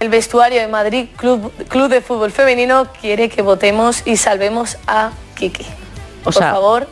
El 0.00 0.08
vestuario 0.08 0.60
de 0.60 0.66
Madrid 0.68 1.06
Club, 1.16 1.52
Club 1.68 1.88
de 1.88 2.00
Fútbol 2.00 2.32
Femenino 2.32 2.88
quiere 3.00 3.28
que 3.28 3.40
votemos 3.40 4.02
y 4.06 4.16
salvemos 4.16 4.76
a 4.86 5.10
Kiki. 5.36 5.64
O 6.22 6.24
Por 6.24 6.34
sea- 6.34 6.52
favor, 6.52 6.88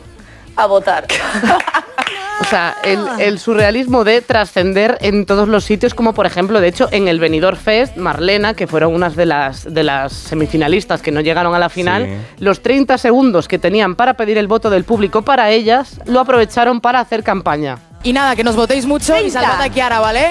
a 0.55 0.65
votar. 0.65 1.05
O 2.41 2.43
sea, 2.43 2.75
el, 2.83 2.99
el 3.19 3.39
surrealismo 3.39 4.03
de 4.03 4.21
trascender 4.21 4.97
en 5.01 5.25
todos 5.25 5.47
los 5.47 5.63
sitios, 5.63 5.93
como 5.93 6.13
por 6.13 6.25
ejemplo, 6.25 6.59
de 6.59 6.67
hecho, 6.67 6.89
en 6.91 7.07
el 7.07 7.19
Benidorm 7.19 7.55
Fest, 7.55 7.97
Marlena, 7.97 8.55
que 8.55 8.65
fueron 8.67 8.93
unas 8.95 9.15
de 9.15 9.27
las, 9.27 9.71
de 9.71 9.83
las 9.83 10.11
semifinalistas 10.11 11.01
que 11.01 11.11
no 11.11 11.21
llegaron 11.21 11.53
a 11.55 11.59
la 11.59 11.69
final, 11.69 12.05
Sí. 12.05 12.43
los 12.43 12.61
30 12.61 12.97
segundos 12.97 13.47
que 13.47 13.59
tenían 13.59 13.95
para 13.95 14.15
pedir 14.15 14.37
el 14.37 14.47
voto 14.47 14.69
del 14.69 14.83
público 14.83 15.21
para 15.21 15.51
ellas, 15.51 16.01
lo 16.05 16.19
aprovecharon 16.19 16.81
para 16.81 16.99
hacer 16.99 17.23
campaña. 17.23 17.77
Y 18.03 18.11
nada, 18.13 18.35
que 18.35 18.43
nos 18.43 18.55
votéis 18.55 18.85
mucho 18.87 19.15
y 19.15 19.25
Venga. 19.25 19.41
salvad 19.41 19.61
a 19.61 19.69
Kiara, 19.69 19.99
¿vale? 19.99 20.29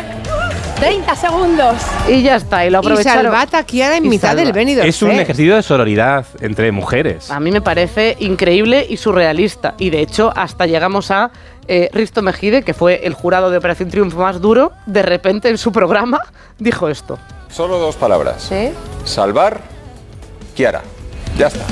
30 0.80 1.14
segundos. 1.14 1.74
Y 2.08 2.22
ya 2.22 2.36
está, 2.36 2.64
y 2.66 2.70
lo 2.70 2.78
Y 2.78 2.80
aprovecharon. 2.80 3.24
salvat 3.26 3.54
a 3.54 3.62
Kiara 3.64 3.96
en 3.98 4.06
Y 4.06 4.08
mitad 4.08 4.28
salva. 4.30 4.42
del 4.42 4.52
Benidorm 4.52 4.88
Es 4.88 5.00
un 5.02 5.10
ejercicio 5.12 5.54
de 5.54 5.62
sororidad 5.62 6.24
entre 6.40 6.72
mujeres. 6.72 7.30
A 7.30 7.38
mí 7.38 7.52
me 7.52 7.60
parece 7.60 8.16
increíble 8.18 8.84
y 8.88 8.96
surrealista. 8.96 9.74
Y 9.78 9.90
de 9.90 10.00
hecho, 10.00 10.32
hasta 10.34 10.66
llegamos 10.66 11.10
a 11.10 11.30
eh, 11.68 11.90
Risto 11.92 12.22
Mejide, 12.22 12.62
que 12.62 12.74
fue 12.74 13.06
el 13.06 13.14
jurado 13.14 13.50
de 13.50 13.58
Operación 13.58 13.90
Triunfo 13.90 14.18
más 14.18 14.40
duro, 14.40 14.72
de 14.86 15.02
repente 15.02 15.48
en 15.48 15.58
su 15.58 15.72
programa 15.72 16.18
dijo 16.58 16.88
esto. 16.88 17.18
Solo 17.50 17.78
dos 17.78 17.96
palabras. 17.96 18.42
¿Sí? 18.42 18.70
Salvar, 19.04 19.60
Kiara. 20.54 20.82
Ya 21.40 21.46
está. 21.46 21.64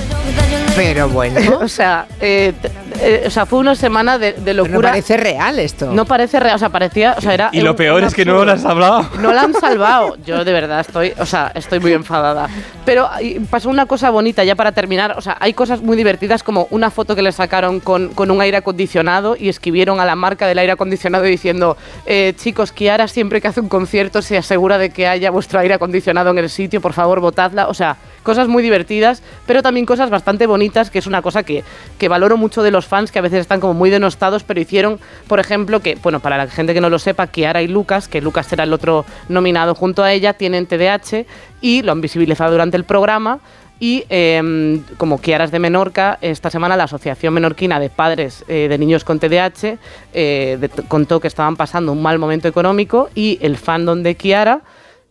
Pero 0.77 1.09
bueno, 1.11 1.59
o 1.61 1.69
sea, 1.69 2.07
eh, 2.21 2.55
eh, 3.03 3.25
o 3.27 3.31
sea, 3.31 3.45
fue 3.47 3.59
una 3.59 3.75
semana 3.75 4.17
de, 4.17 4.33
de 4.33 4.41
pero 4.45 4.63
no 4.63 4.69
locura. 4.69 4.91
parece 4.91 5.17
real 5.19 5.59
esto. 5.59 5.91
No 5.93 6.07
parece 6.07 6.41
real, 6.41 6.55
o 6.55 6.59
sea, 6.59 6.69
parecía, 6.71 7.17
o 7.19 7.21
sea, 7.21 7.35
era 7.35 7.51
Y 7.53 7.61
lo 7.61 7.73
un- 7.73 7.77
peor 7.77 8.03
es 8.05 8.15
que 8.15 8.25
no 8.25 8.45
lo 8.47 8.53
has 8.53 8.65
hablado. 8.65 9.07
No 9.21 9.33
la 9.35 9.43
han 9.43 9.53
salvado. 9.53 10.17
Yo 10.25 10.43
de 10.45 10.53
verdad 10.53 10.81
estoy, 10.81 11.13
o 11.19 11.27
sea, 11.27 11.53
estoy 11.55 11.81
muy 11.81 11.93
enfadada. 11.93 12.49
Pero 12.87 13.11
pasó 13.51 13.69
una 13.69 13.85
cosa 13.85 14.09
bonita 14.11 14.43
ya 14.45 14.55
para 14.55 14.73
terminar. 14.73 15.19
O 15.19 15.21
sea, 15.21 15.37
hay 15.39 15.53
cosas 15.53 15.83
muy 15.83 15.97
divertidas 15.99 16.43
como 16.43 16.67
una 16.71 16.91
foto 16.91 17.15
que 17.15 17.21
le 17.23 17.33
sacaron 17.33 17.81
con, 17.81 18.09
con 18.15 18.31
un 18.31 18.41
aire 18.41 18.57
acondicionado 18.57 19.37
y 19.39 19.51
escribieron 19.51 20.01
a 20.01 20.07
la 20.07 20.15
marca 20.15 20.47
del 20.47 20.59
aire 20.61 20.73
acondicionado 20.73 21.25
diciendo, 21.25 21.77
eh, 22.07 22.33
chicos, 22.37 22.73
Kiara 22.73 23.07
siempre 23.09 23.43
que 23.43 23.49
hace 23.49 23.61
un 23.61 23.69
concierto 23.69 24.23
se 24.23 24.39
asegura 24.39 24.79
de 24.79 24.89
que 24.91 25.07
haya 25.09 25.31
vuestro 25.31 25.61
aire 25.61 25.75
acondicionado 25.75 26.31
en 26.31 26.39
el 26.39 26.49
sitio, 26.49 26.81
por 26.81 26.93
favor, 26.95 27.21
votadla. 27.21 27.67
O 27.69 27.75
sea, 27.75 27.97
cosas 28.23 28.47
muy 28.49 28.63
divertidas, 28.63 29.23
pero 29.47 29.58
también 29.63 29.87
cosas 29.87 30.11
bastante 30.11 30.47
bonitas, 30.47 30.91
que 30.91 30.99
es 30.99 31.07
una 31.07 31.23
cosa 31.23 31.43
que, 31.43 31.65
que 31.99 32.09
valoro 32.09 32.37
mucho 32.37 32.63
de 32.63 32.71
los 32.71 32.87
fans, 32.87 33.13
que 33.13 33.19
a 33.19 33.23
veces 33.23 33.41
están 33.41 33.61
como 33.61 33.75
muy 33.75 33.91
denostados, 33.91 34.45
pero 34.45 34.61
hicieron, 34.61 34.99
por 35.27 35.41
ejemplo, 35.41 35.81
que, 35.81 35.97
bueno, 36.03 36.21
para 36.21 36.37
la 36.37 36.47
gente 36.49 36.75
que 36.75 36.81
no 36.81 36.91
lo 36.91 36.99
sepa, 36.99 37.27
Kiara 37.27 37.63
y 37.63 37.69
Lucas, 37.69 38.09
que 38.09 38.21
Lucas 38.21 38.47
será 38.47 38.65
el 38.65 38.73
otro 38.73 39.05
nominado 39.29 39.75
junto 39.75 40.03
a 40.03 40.13
ella, 40.13 40.35
tienen 40.35 40.67
TDAH 40.67 41.25
y 41.61 41.83
lo 41.83 41.93
han 41.93 42.01
visibilizado 42.01 42.53
durante 42.53 42.77
el 42.77 42.85
programa. 42.85 43.41
Y 43.81 44.05
eh, 44.11 44.81
como 44.97 45.21
Kiara 45.21 45.45
es 45.45 45.53
de 45.53 45.61
Menorca, 45.61 46.19
esta 46.21 46.51
semana 46.51 46.77
la 46.77 46.85
Asociación 46.85 47.33
Menorquina 47.35 47.79
de 47.79 47.91
Padres 47.91 48.45
eh, 48.49 48.67
de 48.69 48.77
Niños 48.77 49.05
con 49.05 49.21
TDAH 49.21 49.79
eh, 50.13 50.69
contó 50.89 51.21
que 51.21 51.29
estaban 51.29 51.55
pasando 51.55 51.93
un 51.93 52.03
mal 52.03 52.19
momento 52.19 52.49
económico 52.49 53.09
y 53.15 53.39
el 53.41 53.57
fandom 53.57 54.03
de 54.03 54.17
Kiara 54.17 54.63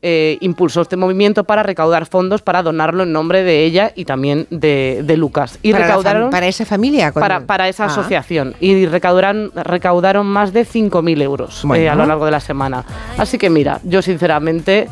eh, 0.01 0.38
impulsó 0.42 0.82
este 0.82 0.96
movimiento 0.96 1.44
para 1.44 1.63
recaudar 1.63 2.06
fondos 2.06 2.42
para 2.44 2.62
donarlo 2.62 3.04
en 3.04 3.12
nombre 3.12 3.44
de 3.44 3.63
ella 3.66 3.92
y 3.96 4.06
también 4.06 4.46
de, 4.51 5.01
de 5.04 5.18
Lucas. 5.18 5.58
Y 5.63 5.72
para, 5.72 5.86
recaudaron 5.88 6.30
para 6.30 6.48
esa 6.48 6.66
familia. 6.66 7.12
con- 7.12 7.22
para, 7.22 7.42
para 7.42 7.68
esa 7.68 7.86
Ah. 7.86 7.88
asociación 7.88 8.54
y 8.60 8.86
recaudaron, 8.86 9.51
recaudaron 9.56 10.27
más 10.27 10.54
de 10.54 10.66
5.000 10.66 11.22
euros 11.22 11.63
eh, 11.75 11.89
a 11.89 11.96
lo 11.96 12.06
largo 12.06 12.25
de 12.25 12.32
la 12.32 12.39
semana. 12.39 12.86
Así 13.18 13.38
que 13.39 13.50
mira, 13.50 13.80
yo 13.84 14.01
sinceramente, 14.04 14.88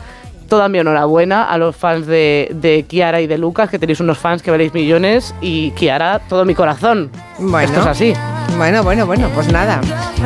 toda 0.50 0.70
mi 0.70 0.80
enhorabuena 0.80 1.44
a 1.44 1.58
los 1.58 1.76
fans 1.76 2.06
de, 2.08 2.50
de 2.54 2.84
Kiara 2.84 3.22
y 3.22 3.28
de 3.28 3.38
Lucas, 3.38 3.70
que 3.70 3.80
tenéis 3.80 4.00
unos 4.00 4.18
fans 4.18 4.42
que 4.44 4.52
veréis 4.52 4.74
millones, 4.74 5.34
y 5.42 5.72
Kiara, 5.72 6.20
todo 6.30 6.46
mi 6.46 6.54
corazón. 6.56 7.10
Bueno. 7.38 7.60
Esto 7.68 7.82
es 7.82 7.86
así. 7.88 8.14
Bueno, 8.58 8.84
bueno, 8.84 9.06
bueno, 9.06 9.28
pues 9.34 9.52
nada. 9.52 9.82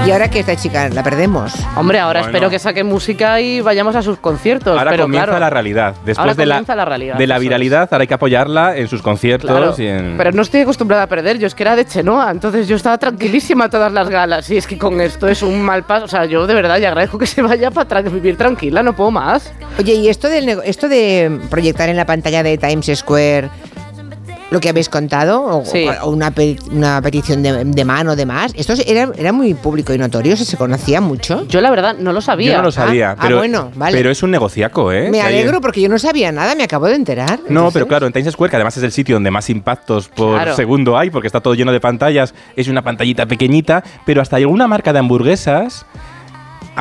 Y 0.05 0.11
ahora 0.11 0.29
que 0.29 0.39
esta 0.41 0.55
chica 0.55 0.89
la 0.89 1.01
perdemos. 1.01 1.53
Hombre, 1.75 1.99
ahora 1.99 2.19
Bueno. 2.19 2.31
espero 2.31 2.49
que 2.51 2.59
saque 2.59 2.83
música 2.83 3.41
y 3.41 3.61
vayamos 3.61 3.95
a 3.95 4.01
sus 4.03 4.19
conciertos. 4.19 4.77
Ahora 4.77 4.91
pero 4.91 5.03
comienza 5.05 5.25
claro, 5.25 5.39
la 5.39 5.49
realidad. 5.49 5.95
Después 6.05 6.19
Ahora 6.19 6.33
de 6.35 6.45
la, 6.45 6.55
comienza 6.55 6.75
la 6.75 6.85
realidad, 6.85 7.15
de 7.15 7.27
la 7.27 7.35
es. 7.35 7.41
viralidad, 7.41 7.89
ahora 7.91 8.03
hay 8.03 8.07
que 8.07 8.13
apoyarla 8.13 8.77
en 8.77 8.87
sus 8.87 9.01
conciertos. 9.01 9.49
Claro, 9.49 9.73
y 9.77 9.87
en- 9.87 10.15
pero 10.17 10.31
no 10.33 10.43
estoy 10.43 10.61
acostumbrada 10.61 11.03
a 11.03 11.07
perder, 11.07 11.39
yo 11.39 11.47
es 11.47 11.55
que 11.55 11.63
era 11.63 11.75
de 11.75 11.85
Chenoa, 11.85 12.29
entonces 12.29 12.67
yo 12.67 12.75
estaba 12.75 12.97
tranquilísima 12.99 13.65
a 13.65 13.69
todas 13.69 13.91
las 13.91 14.09
galas, 14.09 14.49
y 14.51 14.57
es 14.57 14.67
que 14.67 14.77
con 14.77 15.01
esto 15.01 15.27
es 15.27 15.41
un 15.41 15.61
mal 15.61 15.83
paso, 15.83 16.05
o 16.05 16.07
sea, 16.09 16.25
yo 16.25 16.45
de 16.45 16.53
verdad 16.53 16.77
ya 16.77 16.89
agradezco 16.89 17.17
que 17.17 17.25
se 17.25 17.41
vaya 17.41 17.71
para 17.71 18.01
vivir 18.01 18.37
tranquila, 18.37 18.83
no 18.83 18.93
puedo 18.95 19.09
más. 19.11 19.51
Oye, 19.79 19.93
y 19.95 20.09
esto, 20.09 20.27
del 20.29 20.59
esto 20.65 20.87
de 20.87 21.39
proyectar 21.49 21.89
en 21.89 21.95
la 21.97 22.05
pantalla 22.05 22.43
de 22.43 22.57
Times 22.57 22.91
Square 22.95 23.49
lo 24.51 24.59
que 24.59 24.69
habéis 24.69 24.89
contado, 24.89 25.43
o, 25.43 25.65
Sí. 25.65 25.85
o 26.01 26.09
una, 26.09 26.31
pe- 26.31 26.57
una 26.71 27.01
petición 27.01 27.43
de, 27.43 27.63
de 27.65 27.85
mano, 27.85 28.15
demás, 28.15 28.51
esto 28.55 28.73
era, 28.85 29.09
era 29.15 29.31
muy 29.31 29.53
público 29.53 29.93
y 29.93 29.97
notorio, 29.97 30.35
se, 30.35 30.45
se 30.45 30.57
conocía 30.57 31.01
mucho. 31.01 31.45
Yo 31.47 31.61
la 31.61 31.69
verdad 31.69 31.95
no 31.99 32.13
lo 32.13 32.21
sabía. 32.21 32.51
Yo 32.53 32.57
no 32.57 32.63
lo 32.63 32.71
sabía, 32.71 33.11
Ah, 33.11 33.15
ah, 33.17 33.21
pero, 33.21 33.37
bueno, 33.37 33.71
vale. 33.75 33.95
pero 33.97 34.09
es 34.09 34.23
un 34.23 34.31
negociaco, 34.31 34.91
¿eh? 34.91 35.09
Me 35.11 35.21
hay- 35.21 35.35
alegro 35.35 35.61
porque 35.61 35.81
yo 35.81 35.89
no 35.89 35.99
sabía 35.99 36.31
nada, 36.31 36.55
me 36.55 36.63
acabo 36.63 36.87
de 36.87 36.95
enterar. 36.95 37.39
No, 37.41 37.47
Entonces, 37.47 37.73
pero 37.73 37.87
claro, 37.87 38.07
en 38.07 38.13
Times 38.13 38.33
Square, 38.33 38.49
que 38.49 38.55
además 38.57 38.75
es 38.77 38.83
el 38.83 38.91
sitio 38.91 39.15
donde 39.15 39.29
más 39.31 39.49
impactos 39.49 40.07
por 40.09 40.35
Claro. 40.35 40.55
segundo 40.55 40.97
hay, 40.97 41.09
porque 41.11 41.27
está 41.27 41.41
todo 41.41 41.53
lleno 41.53 41.71
de 41.71 41.79
pantallas, 41.79 42.33
es 42.55 42.67
una 42.67 42.81
pantallita 42.81 43.25
pequeñita, 43.27 43.83
pero 44.05 44.21
hasta 44.21 44.37
alguna 44.37 44.67
marca 44.67 44.93
de 44.93 44.99
hamburguesas 44.99 45.85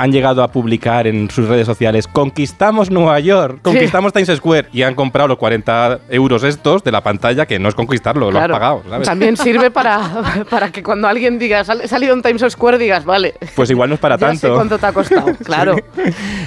han 0.00 0.12
llegado 0.12 0.42
a 0.42 0.48
publicar 0.48 1.06
en 1.06 1.30
sus 1.30 1.48
redes 1.48 1.66
sociales, 1.66 2.06
conquistamos 2.06 2.90
Nueva 2.90 3.18
York, 3.20 3.60
conquistamos 3.62 4.12
Times 4.12 4.36
Square, 4.36 4.68
y 4.72 4.82
han 4.82 4.94
comprado 4.94 5.28
los 5.28 5.38
40 5.38 6.00
euros 6.10 6.42
estos 6.44 6.84
de 6.84 6.92
la 6.92 7.02
pantalla, 7.02 7.46
que 7.46 7.58
no 7.58 7.68
es 7.68 7.74
conquistarlo, 7.74 8.30
lo 8.30 8.38
has 8.38 8.46
Claro. 8.46 8.54
pagado, 8.54 8.82
¿sabes? 8.88 9.08
También 9.08 9.36
sirve 9.36 9.70
para, 9.70 10.44
para 10.48 10.70
que 10.70 10.82
cuando 10.82 11.08
alguien 11.08 11.38
diga, 11.38 11.64
"Sal- 11.64 11.80
he 11.82 11.88
salido 11.88 12.14
en 12.14 12.22
Times 12.22 12.44
Square, 12.48 12.78
digas, 12.78 13.04
vale. 13.04 13.34
Pues 13.54 13.70
igual 13.70 13.88
no 13.88 13.94
es 13.96 14.00
para 14.00 14.16
ya 14.16 14.34
sé 14.34 14.40
tanto. 14.42 14.54
cuánto 14.54 14.78
te 14.78 14.86
ha 14.86 14.92
costado. 14.92 15.26
Claro. 15.44 15.76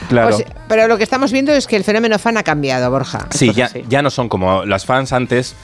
Claro. 0.10 0.30
pues, 0.38 0.46
pero 0.68 0.88
lo 0.88 0.98
que 0.98 1.04
estamos 1.04 1.32
viendo 1.32 1.52
es 1.52 1.68
que 1.68 1.76
el 1.76 1.84
fenómeno 1.84 2.18
fan 2.20 2.38
ha 2.38 2.44
cambiado, 2.44 2.90
Borja. 2.92 3.28
Sí, 3.32 3.52
ya, 3.54 3.70
ya 3.90 4.02
no 4.02 4.10
son 4.10 4.30
como 4.30 4.66
las 4.66 4.86
fans 4.86 5.12
antes, 5.14 5.56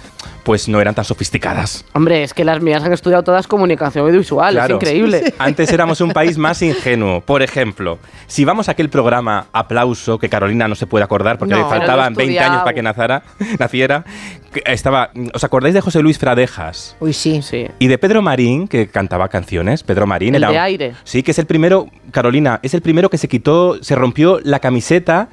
pues 0.43 0.67
no 0.69 0.79
eran 0.79 0.95
tan 0.95 1.05
sofisticadas. 1.05 1.85
Hombre, 1.93 2.23
es 2.23 2.33
que 2.33 2.43
las 2.45 2.61
mías 2.61 2.83
han 2.83 2.93
estudiado 2.93 3.23
todas 3.23 3.47
comunicación 3.47 4.05
audiovisual, 4.05 4.53
Claro. 4.53 4.77
es 4.77 4.81
increíble. 4.83 5.33
Antes 5.39 5.71
éramos 5.71 6.01
un 6.01 6.11
país 6.11 6.37
más 6.37 6.61
ingenuo. 6.61 7.21
Por 7.21 7.41
ejemplo, 7.41 7.99
si 8.27 8.45
vamos 8.45 8.69
a 8.69 8.71
aquel 8.71 8.89
programa 8.89 9.47
Aplauso, 9.53 10.19
que 10.19 10.29
Carolina 10.29 10.67
no 10.67 10.75
se 10.75 10.87
puede 10.87 11.03
acordar 11.03 11.37
porque 11.37 11.53
No. 11.55 11.63
le 11.63 11.65
faltaban 11.69 12.13
Pero 12.15 12.25
lo 12.27 12.31
he 12.31 12.35
20 12.35 12.39
años 12.39 12.63
para 12.63 12.73
que 12.73 12.81
nazara- 12.83 13.23
naciera, 13.59 14.05
que 14.53 14.63
estaba, 14.65 15.11
¿os 15.33 15.43
acordáis 15.43 15.73
de 15.73 15.81
José 15.81 16.01
Luis 16.01 16.17
Fradejas? 16.17 16.95
Uy, 16.99 17.13
sí. 17.13 17.41
Sí. 17.41 17.67
Y 17.79 17.87
de 17.87 17.97
Pedro 17.97 18.21
Marín, 18.21 18.67
que 18.67 18.87
cantaba 18.87 19.27
canciones. 19.27 19.83
Pedro 19.83 20.07
Marín 20.07 20.35
El 20.35 20.43
era. 20.43 20.51
de 20.51 20.59
aire. 20.59 20.93
Sí, 21.03 21.23
que 21.23 21.31
es 21.31 21.39
el 21.39 21.45
primero, 21.45 21.87
Carolina, 22.11 22.59
es 22.63 22.73
el 22.73 22.81
primero 22.81 23.09
que 23.09 23.17
se 23.17 23.27
quitó, 23.27 23.81
se 23.83 23.95
rompió 23.95 24.39
la 24.43 24.59
camiseta 24.59 25.29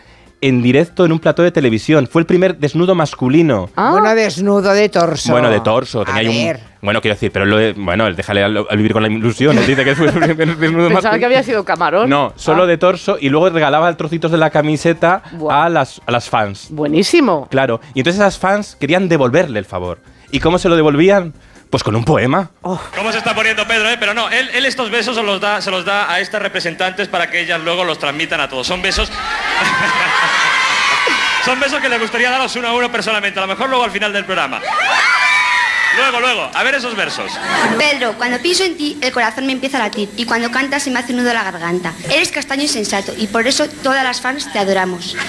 en 0.46 0.62
directo 0.62 1.04
en 1.04 1.12
un 1.12 1.18
plató 1.18 1.42
de 1.42 1.50
televisión. 1.50 2.06
Fue 2.06 2.20
el 2.20 2.26
primer 2.26 2.58
desnudo 2.58 2.94
masculino. 2.94 3.70
Ah, 3.76 3.90
Bueno, 3.92 4.14
desnudo 4.14 4.72
de 4.72 4.88
torso. 4.88 5.32
Bueno, 5.32 5.48
de 5.50 5.60
torso, 5.60 6.04
tenía 6.04 6.14
A 6.14 6.20
ahí 6.20 6.28
un. 6.28 6.44
ver. 6.46 6.60
Bueno, 6.82 7.00
quiero 7.00 7.14
decir, 7.14 7.30
pero 7.32 7.46
lo 7.46 7.56
bueno, 7.82 8.06
él 8.06 8.14
déjale 8.14 8.44
al, 8.44 8.58
al 8.68 8.76
vivir 8.76 8.92
con 8.92 9.02
la 9.02 9.08
ilusión. 9.08 9.56
Él 9.56 9.66
dice 9.66 9.84
que 9.84 9.94
fue 9.94 10.06
el 10.08 10.12
primer 10.12 10.36
desnudo 10.56 10.88
pensaba 10.88 10.90
masculino. 10.90 11.18
que 11.18 11.24
había 11.24 11.42
sido 11.42 11.64
camarón. 11.64 12.10
No, 12.10 12.32
solo 12.36 12.64
Ah, 12.64 12.66
de 12.66 12.76
torso 12.76 13.16
y 13.20 13.30
luego 13.30 13.48
regalaba 13.48 13.96
trocitos 13.96 14.30
de 14.30 14.36
la 14.38 14.50
camiseta 14.50 15.22
Buah. 15.32 15.64
a 15.64 15.68
las, 15.70 16.02
a 16.06 16.10
las 16.12 16.28
fans. 16.28 16.68
Buenísimo. 16.70 17.48
Claro. 17.50 17.80
Y 17.94 18.00
entonces 18.00 18.20
esas 18.20 18.38
fans 18.38 18.76
querían 18.78 19.08
devolverle 19.08 19.58
el 19.58 19.64
favor. 19.64 19.98
¿Y 20.30 20.40
cómo 20.40 20.58
se 20.58 20.68
lo 20.68 20.76
devolvían? 20.76 21.32
Pues 21.70 21.82
con 21.82 21.96
un 21.96 22.04
poema. 22.04 22.50
¿Cómo 22.62 23.10
se 23.10 23.18
está 23.18 23.34
poniendo 23.34 23.66
Pedro? 23.66 23.90
eh? 23.90 23.96
Pero 23.98 24.14
no, 24.14 24.28
él, 24.30 24.48
él 24.54 24.64
estos 24.64 24.90
besos 24.90 25.16
se 25.16 25.22
los, 25.22 25.40
da, 25.40 25.60
se 25.60 25.70
los 25.70 25.84
da 25.84 26.10
a 26.10 26.20
estas 26.20 26.40
representantes 26.40 27.08
para 27.08 27.30
que 27.30 27.40
ellas 27.40 27.60
luego 27.60 27.84
los 27.84 27.98
transmitan 27.98 28.40
a 28.40 28.48
todos. 28.48 28.66
Son 28.66 28.80
besos... 28.82 29.10
Son 31.44 31.60
besos 31.60 31.78
que 31.82 31.90
le 31.90 31.98
gustaría 31.98 32.30
daros 32.30 32.56
uno 32.56 32.68
a 32.68 32.72
uno 32.72 32.90
personalmente, 32.90 33.38
a 33.38 33.42
lo 33.42 33.48
mejor 33.48 33.68
luego 33.68 33.84
al 33.84 33.90
final 33.90 34.10
del 34.14 34.24
programa. 34.24 34.62
Luego, 35.96 36.20
luego, 36.20 36.50
a 36.52 36.62
ver 36.62 36.74
esos 36.74 36.96
versos. 36.96 37.32
Pedro, 37.78 38.14
cuando 38.16 38.38
pienso 38.38 38.64
en 38.64 38.76
ti, 38.76 38.98
el 39.00 39.12
corazón 39.12 39.46
me 39.46 39.52
empieza 39.52 39.76
a 39.78 39.80
latir 39.80 40.08
y 40.16 40.24
cuando 40.24 40.50
cantas 40.50 40.82
se 40.82 40.90
me 40.90 40.98
hace 40.98 41.12
un 41.12 41.18
nudo 41.18 41.32
la 41.32 41.44
garganta. 41.44 41.92
Eres 42.10 42.30
castaño 42.30 42.64
y 42.64 42.68
sensato 42.68 43.12
y 43.16 43.26
por 43.26 43.46
eso 43.46 43.68
todas 43.68 44.02
las 44.02 44.20
fans 44.20 44.52
te 44.52 44.58
adoramos. 44.58 45.16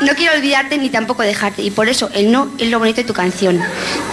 No 0.00 0.14
quiero 0.14 0.34
olvidarte 0.34 0.78
ni 0.78 0.90
tampoco 0.90 1.22
dejarte 1.22 1.62
y 1.62 1.70
por 1.70 1.88
eso 1.88 2.10
el 2.12 2.32
no 2.32 2.50
es 2.58 2.70
lo 2.70 2.78
bonito 2.78 2.96
de 2.96 3.04
tu 3.04 3.14
canción. 3.14 3.62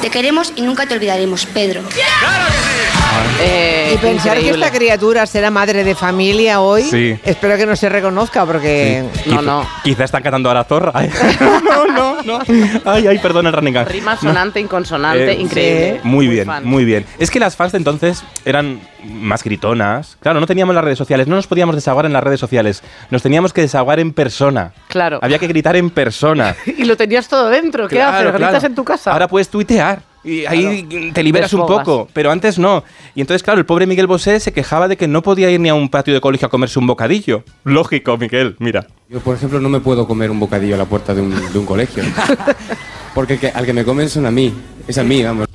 Te 0.02 0.10
queremos 0.10 0.54
y 0.56 0.62
nunca 0.62 0.86
te 0.86 0.94
olvidaremos, 0.94 1.46
Pedro. 1.48 1.82
¡Claro 1.90 2.46
que 2.48 2.54
sí! 2.54 2.93
Eh, 3.41 3.91
Y 3.93 3.98
pensar 3.98 4.38
increíble. 4.38 4.60
que 4.60 4.65
esta 4.65 4.77
criatura 4.77 5.25
será 5.25 5.51
madre 5.51 5.84
de 5.84 5.96
familia 5.96 6.62
hoy, 6.62 6.84
Sí. 6.84 7.17
espero 7.24 7.58
que 7.58 7.65
no 7.65 7.75
se 7.75 7.89
reconozca 7.89 8.46
porque... 8.46 9.03
No, 9.25 9.38
Quizá- 9.38 9.41
no. 9.41 9.67
Quizá 9.84 10.03
están 10.05 10.24
cantando 10.24 10.50
a 10.50 10.53
la 10.53 10.63
zorra. 10.63 10.93
no, 11.63 11.86
no, 11.88 12.22
no. 12.24 12.39
Ay, 12.86 13.08
ay, 13.08 13.17
perdón 13.20 13.48
el 13.48 13.53
running. 13.53 13.75
Rima 13.86 14.17
sonante, 14.17 14.60
inconsonante, 14.60 15.32
Eh, 15.32 15.41
increíble. 15.41 16.00
Muy 16.03 16.27
bien, 16.27 16.46
fan. 16.46 16.65
muy 16.65 16.86
bien. 16.86 17.05
Es 17.20 17.29
que 17.29 17.39
las 17.39 17.55
fans 17.55 17.72
de 17.74 17.79
entonces 17.79 18.24
eran 18.46 18.79
más 19.03 19.43
gritonas. 19.43 20.17
Claro, 20.22 20.39
no 20.39 20.46
teníamos 20.48 20.74
las 20.75 20.84
redes 20.84 20.98
sociales, 20.98 21.27
no 21.27 21.36
nos 21.36 21.48
podíamos 21.48 21.75
desahogar 21.75 22.05
en 22.05 22.13
las 22.13 22.24
redes 22.24 22.39
sociales. 22.39 22.84
Nos 23.10 23.22
teníamos 23.22 23.51
que 23.53 23.62
desahogar 23.62 24.00
en 24.00 24.13
persona. 24.13 24.72
Claro. 24.88 25.20
Había 25.22 25.39
que 25.39 25.48
gritar 25.48 25.75
en 25.75 25.89
persona. 25.89 26.55
Y 26.65 26.86
lo 26.86 26.98
tenías 26.98 27.27
todo 27.27 27.50
dentro. 27.50 27.88
¿Qué 27.88 27.96
Claro, 27.98 28.17
haces? 28.29 28.34
¿Gritas 28.34 28.50
claro. 28.51 28.67
en 28.67 28.75
tu 28.75 28.84
casa? 28.84 29.12
Ahora 29.12 29.27
puedes 29.27 29.50
tuitear. 29.50 30.01
Y 30.24 30.46
ahí 30.46 31.12
te 31.13 31.22
liberas 31.22 31.51
un 31.53 31.65
poco, 31.65 32.08
pero 32.13 32.32
antes 32.32 32.58
no. 32.58 32.84
Y 33.13 33.22
entonces, 33.22 33.44
claro, 33.44 33.60
el 33.60 33.65
pobre 33.65 33.86
Miguel 33.86 34.08
Bosé 34.08 34.39
se 34.39 34.53
quejaba 34.53 34.88
de 34.88 34.96
que 34.96 35.08
no 35.08 35.22
podía 35.22 35.50
ir 35.51 35.60
ni 35.60 35.68
a 35.70 35.74
un 35.75 35.89
patio 35.89 36.13
de 36.13 36.22
colegio 36.22 36.48
a 36.48 36.50
comerse 36.50 36.80
un 36.80 36.88
bocadillo. 36.88 37.44
Lógico, 37.65 38.18
Miguel, 38.18 38.56
mira. 38.60 38.88
Yo, 39.10 39.20
por 39.20 39.36
ejemplo, 39.36 39.60
no 39.60 39.68
me 39.70 39.82
puedo 39.82 40.08
comer 40.08 40.32
un 40.32 40.39
bocadillo 40.39 40.75
a 40.75 40.77
la 40.77 40.86
puerta 40.86 41.13
de 41.13 41.22
un, 41.22 41.51
de 41.51 41.60
un 41.60 41.65
colegio. 41.65 42.03
Porque 43.13 43.34
el 43.34 43.39
que- 43.39 43.50
al 43.50 43.65
que 43.65 43.74
me 43.74 43.84
comen 43.84 44.10
son 44.10 44.25
a 44.25 44.32
mí. 44.32 44.53
Es 44.88 44.98
a 44.98 45.03
mí, 45.03 45.22
vamos. 45.24 45.48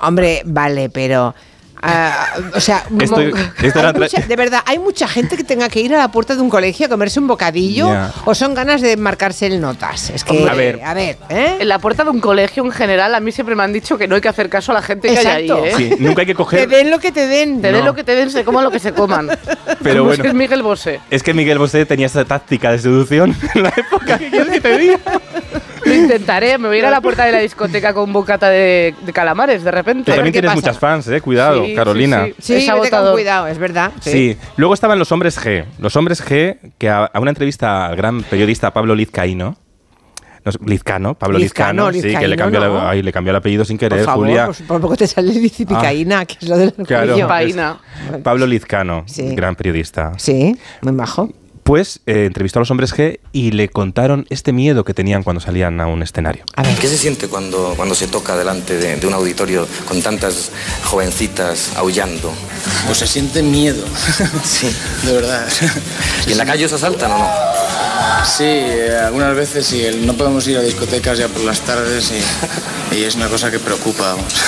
Hombre, 0.00 0.42
vale, 0.44 0.90
pero... 0.90 1.34
ah, 1.82 2.26
o 2.54 2.60
sea, 2.60 2.84
Esto- 3.00 3.16
mo- 3.16 3.22
esto 3.22 3.36
hay 3.60 3.66
era 3.66 3.92
tra- 3.92 3.98
mucha- 3.98 4.26
de 4.26 4.36
verdad, 4.36 4.60
¿hay 4.66 4.78
mucha 4.78 5.06
gente 5.08 5.36
que 5.36 5.44
tenga 5.44 5.68
que 5.68 5.80
ir 5.80 5.94
a 5.94 5.98
la 5.98 6.08
puerta 6.08 6.34
de 6.34 6.40
un 6.40 6.48
colegio 6.50 6.86
a 6.86 6.88
comerse 6.88 7.20
un 7.20 7.26
bocadillo? 7.26 7.88
Ya. 7.88 8.12
¿O 8.24 8.34
son 8.34 8.54
ganas 8.54 8.80
de 8.80 8.96
marcarse 8.96 9.46
el 9.46 9.60
notas? 9.60 10.10
Es 10.10 10.24
que, 10.24 10.48
A 10.48 10.54
ver. 10.54 10.80
a 10.84 10.94
ver, 10.94 11.18
¿eh? 11.28 11.56
En 11.60 11.68
la 11.68 11.78
puerta 11.78 12.04
de 12.04 12.10
un 12.10 12.20
colegio 12.20 12.64
en 12.64 12.70
general, 12.72 13.14
a 13.14 13.20
mí 13.20 13.32
siempre 13.32 13.54
me 13.54 13.62
han 13.62 13.72
dicho 13.72 13.98
que 13.98 14.06
no 14.08 14.14
hay 14.14 14.20
que 14.20 14.28
hacer 14.28 14.48
caso 14.48 14.72
a 14.72 14.76
la 14.76 14.82
gente 14.82 15.08
que 15.08 15.18
hay 15.18 15.26
ahí, 15.26 15.44
Exacto. 15.50 15.64
¿eh? 15.66 15.74
Sí, 15.76 15.90
nunca 15.98 16.22
hay 16.22 16.26
que 16.26 16.32
Te 16.32 16.36
coger. 16.36 16.68
den 16.68 16.90
lo 16.90 16.98
que 16.98 17.12
te 17.12 17.26
den. 17.26 17.60
Te 17.60 17.72
den 17.72 17.80
No. 17.80 17.86
lo 17.86 17.94
que 17.94 18.04
te 18.04 18.14
den, 18.14 18.30
se 18.30 18.44
coman 18.44 18.64
lo 18.64 18.70
que 18.70 18.78
se 18.78 18.92
coman. 18.92 19.28
Pero 19.82 20.00
Como 20.00 20.04
bueno. 20.04 20.12
Es 20.14 20.20
que 20.20 20.28
es 20.28 20.34
Miguel 20.34 20.62
Bosé. 20.62 21.00
Es 21.10 21.22
que 21.22 21.34
Miguel 21.34 21.58
Bosé 21.58 21.84
tenía 21.86 22.06
esa 22.06 22.24
táctica 22.24 22.70
de 22.70 22.78
seducción 22.78 23.36
en 23.54 23.62
la 23.62 23.70
época. 23.70 24.18
¿Qué 24.18 24.30
quieres 24.30 24.48
que 24.52 24.60
te 24.60 24.78
diga? 24.78 24.98
Lo 25.84 25.94
intentaré. 25.94 26.58
Me 26.58 26.68
voy 26.68 26.76
a 26.76 26.80
ir 26.80 26.86
a 26.86 26.90
la 26.90 27.00
puerta 27.00 27.24
de 27.24 27.32
la 27.32 27.38
discoteca 27.38 27.92
con 27.94 28.04
un 28.04 28.12
bocata 28.12 28.48
de, 28.50 28.94
de 29.04 29.12
calamares 29.12 29.62
de 29.64 29.70
repente. 29.70 30.10
Tú 30.10 30.14
también 30.14 30.32
¿qué 30.32 30.40
tienes 30.40 30.50
pasa? 30.50 30.60
muchas 30.66 30.78
fans, 30.78 31.08
eh. 31.08 31.20
Cuidado, 31.20 31.64
Sí, 31.64 31.74
Carolina. 31.74 32.26
sí, 32.26 32.34
Sí, 32.38 32.54
Es 32.68 32.74
vete 32.74 32.90
con 32.90 33.12
cuidado, 33.12 33.46
es 33.46 33.58
verdad. 33.58 33.92
Sí. 34.00 34.36
Luego 34.56 34.74
estaban 34.74 34.98
los 34.98 35.10
hombres 35.12 35.38
G. 35.38 35.64
Los 35.78 35.96
hombres 35.96 36.24
G, 36.24 36.58
que 36.78 36.88
a, 36.88 37.04
a 37.06 37.20
una 37.20 37.30
entrevista 37.30 37.86
al 37.86 37.96
gran 37.96 38.22
periodista 38.22 38.72
Pablo 38.72 38.94
Lizcaíno, 38.94 39.56
no 40.44 40.52
Lizcano, 40.66 41.14
Pablo 41.14 41.38
Lizcano, 41.38 41.88
Lizcano, 41.90 42.14
sí, 42.14 42.18
que 42.20 42.26
le 42.28 42.36
cambió, 42.36 42.58
no. 42.58 42.74
la- 42.74 42.90
ay, 42.90 43.02
le 43.02 43.12
cambió 43.12 43.30
el 43.30 43.36
apellido 43.36 43.64
sin 43.64 43.78
querer, 43.78 43.98
Por 44.00 44.06
favor, 44.06 44.26
Julia. 44.26 44.50
por 44.66 44.80
poco 44.80 44.96
te 44.96 45.06
sale 45.06 45.32
licipicaína, 45.34 46.24
que 46.24 46.36
es 46.40 46.48
lo 46.48 46.56
del 46.58 46.72
Claro. 46.72 47.16
Pablo 48.24 48.46
Lizcano, 48.46 49.04
Sí. 49.06 49.34
gran 49.36 49.54
periodista. 49.54 50.12
Sí, 50.18 50.56
muy 50.80 50.92
majo. 50.92 51.28
Pues 51.62 52.00
eh, 52.06 52.24
entrevistó 52.26 52.58
a 52.58 52.62
los 52.62 52.70
hombres 52.72 52.92
G 52.94 53.20
y 53.32 53.52
le 53.52 53.68
contaron 53.68 54.26
este 54.30 54.52
miedo 54.52 54.84
que 54.84 54.94
tenían 54.94 55.22
cuando 55.22 55.40
salían 55.40 55.80
a 55.80 55.86
un 55.86 56.02
escenario. 56.02 56.44
A 56.56 56.62
ver. 56.62 56.74
¿Qué 56.76 56.88
se 56.88 56.98
siente 56.98 57.28
cuando, 57.28 57.74
cuando 57.76 57.94
se 57.94 58.08
toca 58.08 58.36
delante 58.36 58.76
de, 58.78 58.96
de 58.96 59.06
un 59.06 59.14
auditorio 59.14 59.66
con 59.86 60.02
tantas 60.02 60.50
jovencitas 60.84 61.72
aullando? 61.76 62.32
Pues 62.86 62.98
se 62.98 63.06
siente 63.06 63.42
miedo, 63.42 63.84
Sí. 64.44 64.68
de 65.04 65.12
verdad. 65.12 65.46
¿Y 66.26 66.32
en 66.32 66.38
la 66.38 66.44
calle 66.46 66.64
os 66.66 66.72
asaltan 66.72 67.12
o 67.12 67.18
no? 67.18 67.28
Sí, 68.24 68.44
eh, 68.44 68.96
algunas 69.04 69.34
veces 69.34 69.66
sí, 69.66 69.82
el- 69.84 70.06
no 70.06 70.14
podemos 70.14 70.46
ir 70.48 70.56
a 70.56 70.60
discotecas 70.60 71.18
ya 71.18 71.28
por 71.28 71.42
las 71.42 71.60
tardes 71.60 72.12
y, 72.92 72.96
y 72.96 73.04
es 73.04 73.14
una 73.16 73.28
cosa 73.28 73.50
que 73.50 73.58
preocupa. 73.58 74.14
vamos. 74.14 74.34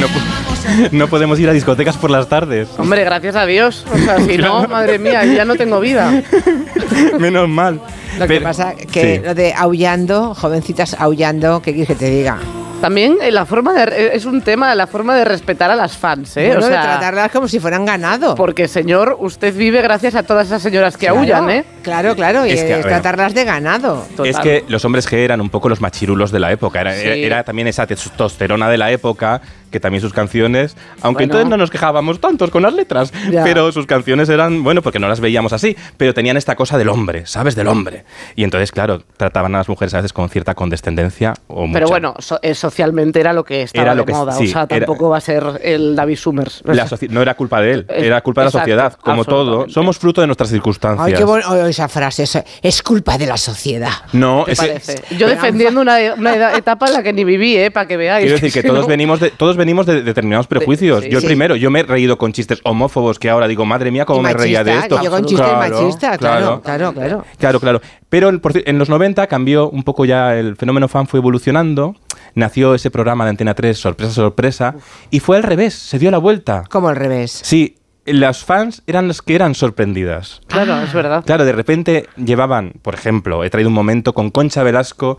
No, 0.00 0.06
po- 0.06 0.88
no 0.92 1.08
podemos 1.08 1.40
ir 1.40 1.48
a 1.48 1.52
discotecas 1.52 1.96
por 1.96 2.12
las 2.12 2.28
tardes. 2.28 2.68
Hombre, 2.78 3.02
gracias 3.02 3.34
a 3.34 3.44
Dios. 3.44 3.84
O 3.92 3.98
sea, 3.98 4.20
si 4.24 4.38
no, 4.38 4.68
madre 4.68 5.00
mía, 5.00 5.24
ya 5.24 5.44
no 5.44 5.56
tengo 5.56 5.80
vida. 5.80 6.22
Menos 7.18 7.48
mal. 7.48 7.80
Lo 8.16 8.20
que 8.28 8.34
Pero- 8.34 8.44
pasa 8.44 8.74
que 8.76 9.16
sí. 9.16 9.22
lo 9.26 9.34
de 9.34 9.52
aullando, 9.52 10.32
jovencitas 10.36 10.94
aullando, 10.96 11.60
¿qué 11.60 11.72
quieres 11.72 11.88
que 11.88 11.94
te 11.96 12.08
diga? 12.08 12.38
También 12.80 13.18
eh, 13.20 13.30
la 13.30 13.44
forma 13.44 13.72
de, 13.74 14.10
es 14.14 14.24
un 14.24 14.40
tema, 14.40 14.74
la 14.74 14.86
forma 14.86 15.14
de 15.14 15.24
respetar 15.26 15.70
a 15.70 15.74
las 15.76 15.96
fans, 15.96 16.34
¿eh? 16.38 16.46
Bueno, 16.46 16.64
o 16.64 16.68
sea, 16.68 16.80
de 16.80 16.86
tratarlas 16.86 17.30
como 17.30 17.46
si 17.46 17.60
fueran 17.60 17.84
ganado. 17.84 18.34
porque 18.34 18.68
señor, 18.68 19.16
usted 19.20 19.54
vive 19.54 19.82
gracias 19.82 20.14
a 20.14 20.22
todas 20.22 20.46
esas 20.46 20.62
señoras 20.62 20.96
que 20.96 21.06
Claro, 21.06 21.18
aullan, 21.20 21.50
¿eh? 21.50 21.64
Claro, 21.82 22.14
claro, 22.14 22.46
y 22.46 22.52
Es 22.52 22.62
que, 22.64 22.76
tratarlas 22.82 23.34
de 23.34 23.44
ganado. 23.44 24.06
Es 24.24 24.38
que 24.38 24.64
los 24.68 24.84
hombres 24.86 25.06
G 25.10 25.14
eran 25.18 25.40
un 25.42 25.50
poco 25.50 25.68
los 25.68 25.80
machirulos 25.80 26.30
de 26.32 26.40
la 26.40 26.52
época. 26.52 26.80
Era, 26.80 26.94
Sí. 26.94 27.00
era- 27.06 27.14
era 27.16 27.44
también 27.44 27.68
esa 27.68 27.86
testosterona 27.86 28.68
de 28.70 28.78
la 28.78 28.90
época, 28.90 29.42
que 29.70 29.80
también 29.80 30.00
sus 30.00 30.12
canciones, 30.12 30.76
aunque 31.02 31.24
Bueno. 31.24 31.32
entonces 31.32 31.48
no 31.48 31.56
nos 31.56 31.70
quejábamos 31.70 32.20
tantos 32.20 32.50
con 32.50 32.62
las 32.62 32.74
letras, 32.74 33.12
Ya. 33.30 33.44
pero 33.44 33.70
sus 33.72 33.86
canciones 33.86 34.28
eran, 34.28 34.62
bueno, 34.62 34.82
porque 34.82 34.98
no 34.98 35.08
las 35.08 35.20
veíamos 35.20 35.52
así, 35.52 35.76
pero 35.96 36.14
tenían 36.14 36.36
esta 36.36 36.56
cosa 36.56 36.76
del 36.78 36.88
hombre, 36.88 37.26
¿sabes? 37.26 37.54
Del 37.54 37.68
hombre. 37.68 38.04
Y 38.36 38.44
entonces, 38.44 38.70
claro, 38.72 39.02
trataban 39.16 39.54
a 39.54 39.58
las 39.58 39.68
mujeres 39.68 39.94
a 39.94 39.98
veces 39.98 40.12
con 40.12 40.28
cierta 40.28 40.54
condescendencia 40.54 41.34
o 41.48 41.66
mucha. 41.66 41.72
Pero 41.74 41.88
bueno, 41.88 42.14
so- 42.18 42.38
eso 42.42 42.60
socialmente 42.70 43.18
era 43.20 43.32
lo 43.32 43.42
que 43.44 43.62
estaba 43.62 43.82
Era 43.82 43.94
lo 43.94 44.02
de 44.02 44.06
que- 44.06 44.12
moda. 44.12 44.32
sí, 44.32 44.44
o 44.44 44.46
sea, 44.52 44.66
era- 44.68 44.86
tampoco 44.86 45.08
va 45.10 45.16
a 45.16 45.20
ser 45.20 45.42
el 45.62 45.96
David 45.96 46.16
Summers. 46.16 46.62
La 46.64 46.86
soci- 46.86 47.08
no 47.08 47.20
era 47.22 47.34
culpa 47.34 47.60
de 47.60 47.72
él, 47.72 47.86
era 47.88 48.20
culpa 48.20 48.42
de 48.42 48.44
la 48.44 48.48
Exacto, 48.50 48.64
sociedad. 48.64 48.92
Como 49.00 49.24
todo, 49.24 49.68
somos 49.68 49.98
fruto 49.98 50.20
de 50.20 50.26
nuestras 50.28 50.50
circunstancias. 50.50 51.06
Ay, 51.06 51.14
qué 51.14 51.24
bueno 51.24 51.66
esa 51.66 51.88
frase. 51.88 52.22
eso 52.24 52.42
es 52.62 52.82
culpa 52.82 53.18
de 53.18 53.26
la 53.26 53.36
sociedad. 53.36 53.90
No, 54.12 54.44
¿Te 54.44 54.52
es, 54.52 54.58
parece? 54.58 55.02
Yo 55.18 55.28
defendiendo 55.28 55.80
una, 55.80 55.96
una 56.16 56.34
edad- 56.36 56.54
etapa 56.56 56.86
en 56.86 56.92
la 56.92 57.02
que 57.02 57.12
ni 57.12 57.24
viví, 57.24 57.56
¿eh? 57.56 57.70
Para 57.70 57.86
que 57.88 57.96
veáis. 57.96 58.24
Quiero 58.26 58.40
decir 58.40 58.52
que 58.52 58.66
todos 58.68 58.82
no- 58.82 58.86
venimos 58.86 59.20
de 59.20 59.30
todos 59.30 59.56
venimos 59.60 59.86
de 59.86 60.02
determinados 60.02 60.48
prejuicios. 60.48 61.04
sí. 61.04 61.10
yo 61.10 61.18
el 61.18 61.22
Sí. 61.22 61.26
primero, 61.28 61.54
yo 61.54 61.70
me 61.70 61.80
he 61.80 61.82
reído 61.84 62.18
con 62.18 62.32
chistes 62.32 62.60
homófobos 62.64 63.18
que 63.18 63.30
ahora 63.30 63.46
digo, 63.46 63.64
madre 63.64 63.90
mía, 63.92 64.04
cómo 64.04 64.22
me 64.22 64.32
reía 64.32 64.64
de 64.64 64.76
esto. 64.76 64.98
y 65.00 65.04
yo 65.04 65.10
con 65.10 65.24
chistes 65.24 65.52
machistas, 65.52 66.18
claro, 66.18 66.60
claro, 66.62 66.92
claro. 66.92 67.24
Claro, 67.38 67.60
claro. 67.60 67.80
Pero 68.08 68.28
en, 68.30 68.78
los 68.78 68.88
90 68.88 69.26
cambió 69.28 69.70
un 69.70 69.84
poco 69.84 70.04
ya 70.04 70.36
el 70.36 70.56
fenómeno 70.56 70.88
fan, 70.88 71.06
fue 71.06 71.20
evolucionando. 71.20 71.94
Nació 72.34 72.74
ese 72.74 72.90
programa 72.90 73.24
de 73.24 73.30
Antena 73.30 73.54
3, 73.54 73.78
Sorpresa, 73.78 74.12
Sorpresa. 74.12 74.74
Y 75.10 75.20
fue 75.20 75.36
al 75.36 75.42
revés, 75.44 75.74
se 75.74 75.98
dio 75.98 76.10
la 76.10 76.18
vuelta. 76.18 76.64
Como 76.68 76.88
al 76.88 76.96
revés. 76.96 77.40
Sí, 77.44 77.76
las 78.06 78.44
fans 78.44 78.82
eran 78.86 79.08
las 79.08 79.22
que 79.22 79.34
eran 79.34 79.54
sorprendidas. 79.54 80.40
Claro, 80.46 80.80
es 80.80 80.92
verdad. 80.92 81.24
Claro, 81.24 81.44
de 81.44 81.52
repente 81.52 82.08
llevaban, 82.16 82.72
por 82.82 82.94
ejemplo, 82.94 83.44
he 83.44 83.50
traído 83.50 83.68
un 83.68 83.74
momento 83.74 84.12
con 84.12 84.30
Concha 84.30 84.62
Velasco. 84.62 85.18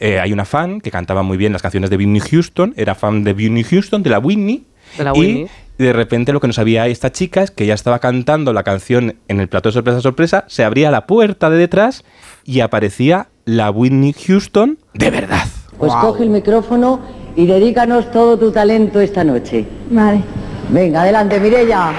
Eh, 0.00 0.18
hay 0.18 0.32
una 0.32 0.46
fan 0.46 0.80
que 0.80 0.90
cantaba 0.90 1.22
muy 1.22 1.36
bien 1.36 1.52
las 1.52 1.62
canciones 1.62 1.90
de 1.90 1.96
Whitney 1.96 2.20
Houston, 2.20 2.72
era 2.76 2.94
fan 2.94 3.22
de 3.22 3.32
Whitney 3.32 3.62
Houston, 3.64 4.02
de 4.02 4.10
la 4.10 4.18
Whitney. 4.18 4.64
De 4.96 5.04
la 5.04 5.12
y 5.14 5.46
de 5.78 5.92
repente 5.92 6.32
lo 6.32 6.40
que 6.40 6.46
no 6.46 6.52
sabía 6.52 6.86
esta 6.88 7.12
chica 7.12 7.42
es 7.42 7.50
que 7.50 7.66
ya 7.66 7.74
estaba 7.74 8.00
cantando 8.00 8.52
la 8.52 8.62
canción 8.62 9.16
en 9.28 9.40
el 9.40 9.48
plató 9.48 9.68
de 9.68 9.74
sorpresa, 9.74 10.00
sorpresa, 10.00 10.44
se 10.48 10.64
abría 10.64 10.90
la 10.90 11.06
puerta 11.06 11.48
de 11.50 11.58
detrás 11.58 12.04
y 12.44 12.60
aparecía 12.60 13.28
la 13.44 13.70
Whitney 13.70 14.14
Houston 14.26 14.78
de 14.94 15.10
verdad. 15.10 15.44
Pues 15.78 15.92
coge 15.94 16.24
el 16.24 16.30
micrófono 16.30 17.00
y 17.36 17.46
dedícanos 17.46 18.10
todo 18.10 18.38
tu 18.38 18.50
talento 18.50 19.00
esta 19.00 19.22
noche. 19.22 19.66
Vale. 19.90 20.22
Venga, 20.70 21.02
adelante, 21.02 21.40
Mirella. 21.40 21.92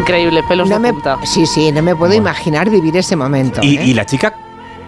Increíble, 0.00 0.42
pelos 0.48 0.68
No 0.68 0.76
de 0.76 0.80
me, 0.80 0.92
punta. 0.92 1.18
sí, 1.24 1.46
sí, 1.46 1.70
no 1.72 1.82
me 1.82 1.94
puedo 1.94 2.14
imaginar 2.14 2.68
vivir 2.70 2.96
ese 2.96 3.16
momento. 3.16 3.60
Y, 3.62 3.76
¿eh? 3.76 3.84
y 3.86 3.94
la 3.94 4.04
chica 4.06 4.34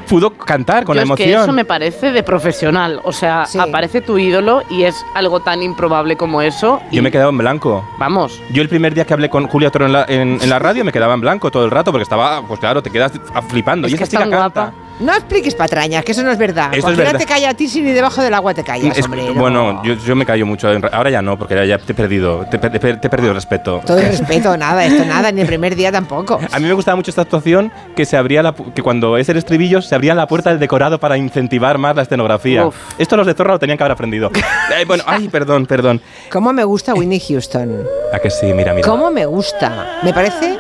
pudo 0.09 0.31
cantar 0.31 0.85
con 0.85 0.95
Yo 0.95 0.97
la 0.97 1.02
es 1.02 1.07
emoción. 1.07 1.28
que 1.28 1.35
eso 1.35 1.52
me 1.52 1.64
parece 1.64 2.12
de 2.12 2.23
profesional. 2.23 3.00
O 3.04 3.12
sea, 3.12 3.45
aparece 3.59 4.00
tu 4.00 4.19
ídolo 4.19 4.62
y 4.71 4.83
es 4.85 4.97
algo 5.14 5.40
tan 5.40 5.62
improbable 5.62 6.16
como 6.16 6.42
eso. 6.42 6.81
y 6.90 6.97
Yo 6.97 7.02
me 7.02 7.09
he 7.09 7.12
quedado 7.12 7.31
en 7.31 7.38
blanco. 7.38 7.85
Vamos. 7.99 8.40
Yo 8.52 8.62
el 8.62 8.69
primer 8.69 8.95
día 8.95 9.04
que 9.07 9.14
hablé 9.14 9.31
con 9.31 9.47
Julia 9.47 9.71
Toro 9.71 9.87
en 9.87 9.92
la, 9.92 10.04
en- 10.09 10.38
en 10.42 10.50
la 10.50 10.59
radio 10.59 10.85
me 10.85 10.92
quedaba 10.92 11.14
en 11.14 11.21
blanco 11.21 11.50
todo 11.50 11.65
el 11.65 11.71
rato 11.71 11.93
porque 11.93 12.02
estaba, 12.02 12.43
pues 12.47 12.58
claro, 12.58 12.82
te 12.82 12.91
quedas 12.91 13.13
flipando. 13.49 13.87
Es 13.87 13.93
y 13.95 13.97
que 13.97 14.04
esa 14.04 14.04
es 14.04 14.10
chica 14.10 14.23
tan 14.23 14.30
canta. 14.30 14.73
No 15.00 15.13
expliques 15.15 15.55
patrañas, 15.55 16.05
que 16.05 16.13
eso 16.13 16.23
no 16.23 16.31
es 16.31 16.39
verdad. 16.39 16.67
Esto 16.67 16.76
es 16.76 16.83
Cualquiera 16.85 17.11
verdad. 17.13 17.26
te 17.26 17.33
calla 17.33 17.50
a 17.50 17.55
ti 17.55 17.67
si 17.69 17.81
ni 17.81 17.91
debajo 17.91 18.23
del 18.23 18.33
agua 18.35 18.55
te 18.55 18.63
callas, 18.63 18.97
Es- 18.97 19.05
hombre. 19.07 19.25
no. 19.35 19.41
bueno, 19.41 19.83
yo, 19.83 19.95
yo 19.95 20.15
me 20.15 20.25
callo 20.25 20.47
mucho. 20.47 20.69
Ahora 20.93 21.11
ya 21.11 21.21
no, 21.23 21.37
porque 21.39 21.55
ya, 21.57 21.65
ya 21.65 21.78
te 21.78 21.93
he 21.93 21.95
perdido. 21.95 22.45
Te, 22.50 22.59
te- 22.59 22.71
te 22.78 23.07
he 23.07 23.11
perdido 23.11 23.31
el 23.31 23.35
respeto. 23.35 23.81
Todo 23.85 23.99
el 23.99 24.07
respeto, 24.09 24.57
nada, 24.57 24.85
esto 24.85 25.05
nada, 25.05 25.33
ni 25.33 25.41
el 25.41 25.47
primer 25.47 25.75
día 25.75 25.91
tampoco. 25.91 26.39
A 26.52 26.59
mí 26.61 26.67
me 26.67 26.73
gustaba 26.75 26.95
mucho 26.97 27.11
esta 27.11 27.23
actuación 27.23 27.73
que 27.97 28.05
se 28.05 28.17
abría 28.17 28.43
la, 28.43 28.55
que 28.55 28.83
cuando 28.83 29.17
es 29.17 29.28
el 29.28 29.39
estribillo 29.39 29.83
se 29.83 29.95
abría 29.95 30.15
la 30.15 30.26
puerta 30.28 30.50
del 30.50 30.61
decorado 30.61 31.00
para 31.00 31.17
incentivar 31.17 31.78
más 31.78 31.97
la 31.97 32.02
escenografía. 32.02 32.67
Uf. 32.67 32.76
Esto 32.99 33.17
los 33.17 33.26
de 33.26 33.35
Zorra 33.35 33.55
lo 33.55 33.59
tenían 33.59 33.76
que 33.78 33.85
haber 33.85 33.93
aprendido. 33.93 34.31
Eh, 34.73 34.85
bueno, 34.87 35.02
ay, 35.07 35.28
perdón, 35.28 35.67
perdón. 35.67 36.00
¿Cómo 36.31 36.52
me 36.52 36.65
gusta 36.65 36.95
Winnie 36.95 37.21
Houston? 37.21 37.85
A 38.13 38.19
que 38.21 38.31
sí, 38.31 38.47
mira, 38.55 38.73
mira. 38.73 38.87
¿Cómo 38.89 39.11
me 39.11 39.26
gusta? 39.26 39.99
Me 40.02 40.15
parece... 40.15 40.59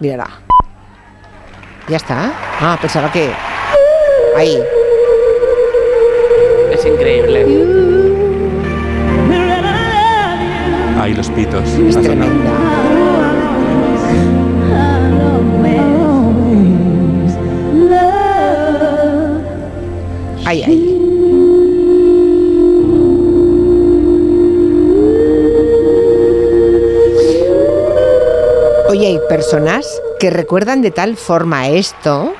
Mírala. 0.00 0.43
¿Ya 1.86 1.96
está? 1.98 2.32
Ah, 2.60 2.78
pensaba 2.80 3.12
que... 3.12 3.30
Ahí. 4.34 4.58
Es 6.72 6.86
increíble. 6.86 7.44
Ay, 10.98 11.12
los 11.12 11.28
pitos. 11.28 11.62
Es 11.68 12.00
tremenda. 12.00 12.50
Ay, 20.46 20.62
ay. 20.62 20.90
Oye, 28.88 29.06
hay 29.06 29.18
personas 29.28 30.00
que 30.24 30.30
recuerdan 30.30 30.80
de 30.80 30.90
tal 30.90 31.18
forma 31.18 31.68
esto 31.68 32.32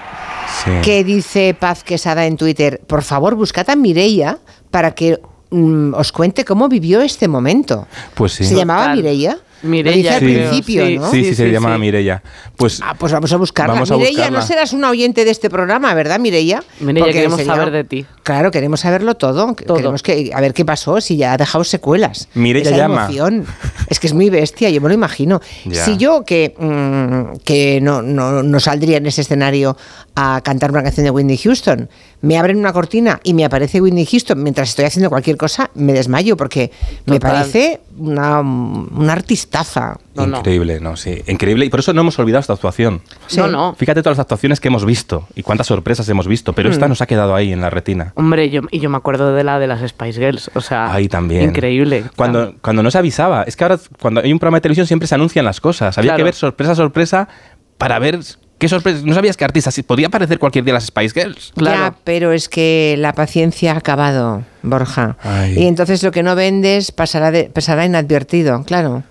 Sí. 0.64 0.70
que 0.82 1.04
dice 1.04 1.54
Paz 1.58 1.84
Quesada 1.84 2.24
en 2.24 2.38
Twitter, 2.38 2.80
por 2.86 3.02
favor, 3.02 3.34
buscad 3.34 3.68
a 3.68 3.76
Mireia 3.76 4.38
para 4.70 4.92
que 4.94 5.20
mm, 5.50 5.92
os 5.92 6.10
cuente 6.10 6.46
cómo 6.46 6.68
vivió 6.70 7.02
este 7.02 7.28
momento. 7.28 7.86
Pues 8.14 8.32
sí. 8.32 8.44
¿Se 8.44 8.54
llamaba. 8.54 8.94
Mireia? 8.94 9.36
Mireia, 9.64 9.92
Lo 9.92 9.96
dice 9.96 10.10
al 10.10 10.48
principio, 10.48 10.86
Sí, 10.86 10.98
¿no? 10.98 11.10
Sí, 11.10 11.16
sí, 11.24 11.28
Sí, 11.30 11.34
se 11.34 11.46
sí, 11.46 11.50
llamaba 11.52 11.74
sí. 11.76 11.80
Mireia. 11.80 12.22
Pues 12.56 12.80
Ah, 12.82 12.94
pues 12.98 13.12
vamos 13.12 13.32
a 13.32 13.36
buscarla. 13.36 13.74
Vamos 13.74 13.90
a 13.90 13.96
Mireia, 13.96 14.10
buscarla. 14.18 14.38
no 14.40 14.46
serás 14.46 14.72
un 14.72 14.84
oyente 14.84 15.24
de 15.24 15.30
este 15.30 15.50
programa, 15.50 15.92
¿verdad, 15.94 16.18
Mireia? 16.20 16.62
Mireia, 16.80 17.04
Porque 17.04 17.12
queremos 17.14 17.38
sería- 17.38 17.54
saber 17.54 17.70
de 17.72 17.84
ti. 17.84 18.06
Claro, 18.22 18.50
queremos 18.50 18.80
saberlo 18.80 19.14
todo. 19.16 19.54
Todo. 19.54 19.76
Queremos 19.76 20.02
que, 20.02 20.30
a 20.34 20.40
ver 20.40 20.54
qué 20.54 20.64
pasó, 20.64 21.00
si 21.00 21.16
ya 21.16 21.32
ha 21.32 21.36
dejado 21.36 21.64
secuelas. 21.64 22.28
Mireia 22.34 22.68
Esa 22.68 22.76
llama. 22.76 23.04
emoción. 23.04 23.44
Es 23.88 24.00
que 24.00 24.06
es 24.06 24.14
muy 24.14 24.30
bestia, 24.30 24.70
yo 24.70 24.80
me 24.80 24.88
lo 24.88 24.94
imagino. 24.94 25.40
Ya. 25.64 25.84
Si 25.84 25.96
yo, 25.96 26.24
que, 26.24 26.54
mm, 26.58 27.38
que 27.44 27.80
no, 27.82 28.02
no, 28.02 28.42
no 28.42 28.60
saldría 28.60 28.96
en 28.98 29.06
ese 29.06 29.20
escenario 29.22 29.76
a 30.14 30.40
cantar 30.42 30.70
una 30.70 30.82
canción 30.82 31.04
de 31.04 31.10
Whitney 31.10 31.36
Houston, 31.38 31.88
me 32.22 32.38
abren 32.38 32.56
una 32.58 32.72
cortina 32.72 33.20
y 33.24 33.34
me 33.34 33.44
aparece 33.44 33.80
Whitney 33.80 34.06
Houston 34.06 34.42
mientras 34.42 34.70
estoy 34.70 34.84
haciendo 34.86 35.10
cualquier 35.10 35.36
cosa, 35.36 35.70
me 35.74 35.92
desmayo 35.92 36.36
porque 36.36 36.70
me 37.04 37.20
parece 37.20 37.80
una, 37.98 38.40
una 38.40 39.12
artistaza. 39.58 39.96
No, 40.14 40.26
no. 40.26 40.38
increíble, 40.38 40.80
no, 40.80 40.96
sí. 40.96 41.22
Increíble. 41.26 41.64
Y 41.66 41.70
por 41.70 41.80
eso 41.80 41.92
no 41.92 42.00
hemos 42.02 42.18
olvidado 42.18 42.40
esta 42.40 42.52
actuación. 42.52 43.02
Sí. 43.26 43.38
No, 43.38 43.48
no. 43.48 43.74
Fíjate 43.74 44.02
todas 44.02 44.18
las 44.18 44.22
actuaciones 44.24 44.60
que 44.60 44.68
hemos 44.68 44.84
visto 44.84 45.26
y 45.34 45.42
cuántas 45.42 45.66
sorpresas 45.66 46.08
hemos 46.08 46.26
visto, 46.28 46.52
pero 46.52 46.68
Mm. 46.68 46.72
esta 46.72 46.88
nos 46.88 47.00
ha 47.02 47.06
quedado 47.06 47.34
ahí 47.34 47.52
en 47.52 47.60
la 47.60 47.70
retina. 47.70 48.12
Hombre, 48.16 48.50
yo, 48.50 48.62
y 48.70 48.80
yo 48.80 48.90
me 48.90 48.96
acuerdo 48.96 49.34
de 49.34 49.44
la 49.44 49.58
de 49.58 49.66
las 49.66 49.80
Spice 49.88 50.20
Girls. 50.20 50.50
O 50.54 50.60
sea, 50.60 50.92
Ahí 50.92 51.08
también. 51.08 51.42
increíble. 51.44 52.04
Cuando, 52.16 52.54
cuando 52.60 52.82
no 52.82 52.90
se 52.90 52.98
avisaba. 52.98 53.42
Es 53.44 53.56
que 53.56 53.64
ahora, 53.64 53.78
cuando 54.00 54.20
hay 54.20 54.32
un 54.32 54.38
programa 54.38 54.58
de 54.58 54.62
televisión, 54.62 54.86
siempre 54.86 55.06
se 55.08 55.14
anuncian 55.14 55.44
las 55.44 55.60
cosas. 55.60 55.96
Había 55.98 56.10
Claro. 56.10 56.18
que 56.18 56.24
ver 56.24 56.34
sorpresa, 56.34 56.74
sorpresa, 56.74 57.28
para 57.78 57.98
ver 57.98 58.18
qué 58.58 58.68
sorpresa. 58.68 59.00
No 59.04 59.14
sabías 59.14 59.36
que 59.36 59.44
artistas. 59.44 59.80
Podía 59.86 60.06
aparecer 60.06 60.38
cualquier 60.38 60.64
día 60.64 60.74
las 60.74 60.84
Spice 60.86 61.20
Girls. 61.20 61.52
Ya, 61.56 61.94
pero 62.04 62.32
es 62.32 62.48
que 62.48 62.94
la 62.98 63.12
paciencia 63.12 63.72
ha 63.72 63.78
acabado, 63.78 64.42
Borja. 64.62 65.16
Ay. 65.22 65.58
Y 65.58 65.66
entonces 65.66 66.02
lo 66.02 66.12
que 66.12 66.22
no 66.22 66.34
vendes 66.36 66.92
pasará, 66.92 67.30
de- 67.30 67.50
pasará 67.52 67.84
inadvertido, 67.84 68.62
claro. 68.64 69.02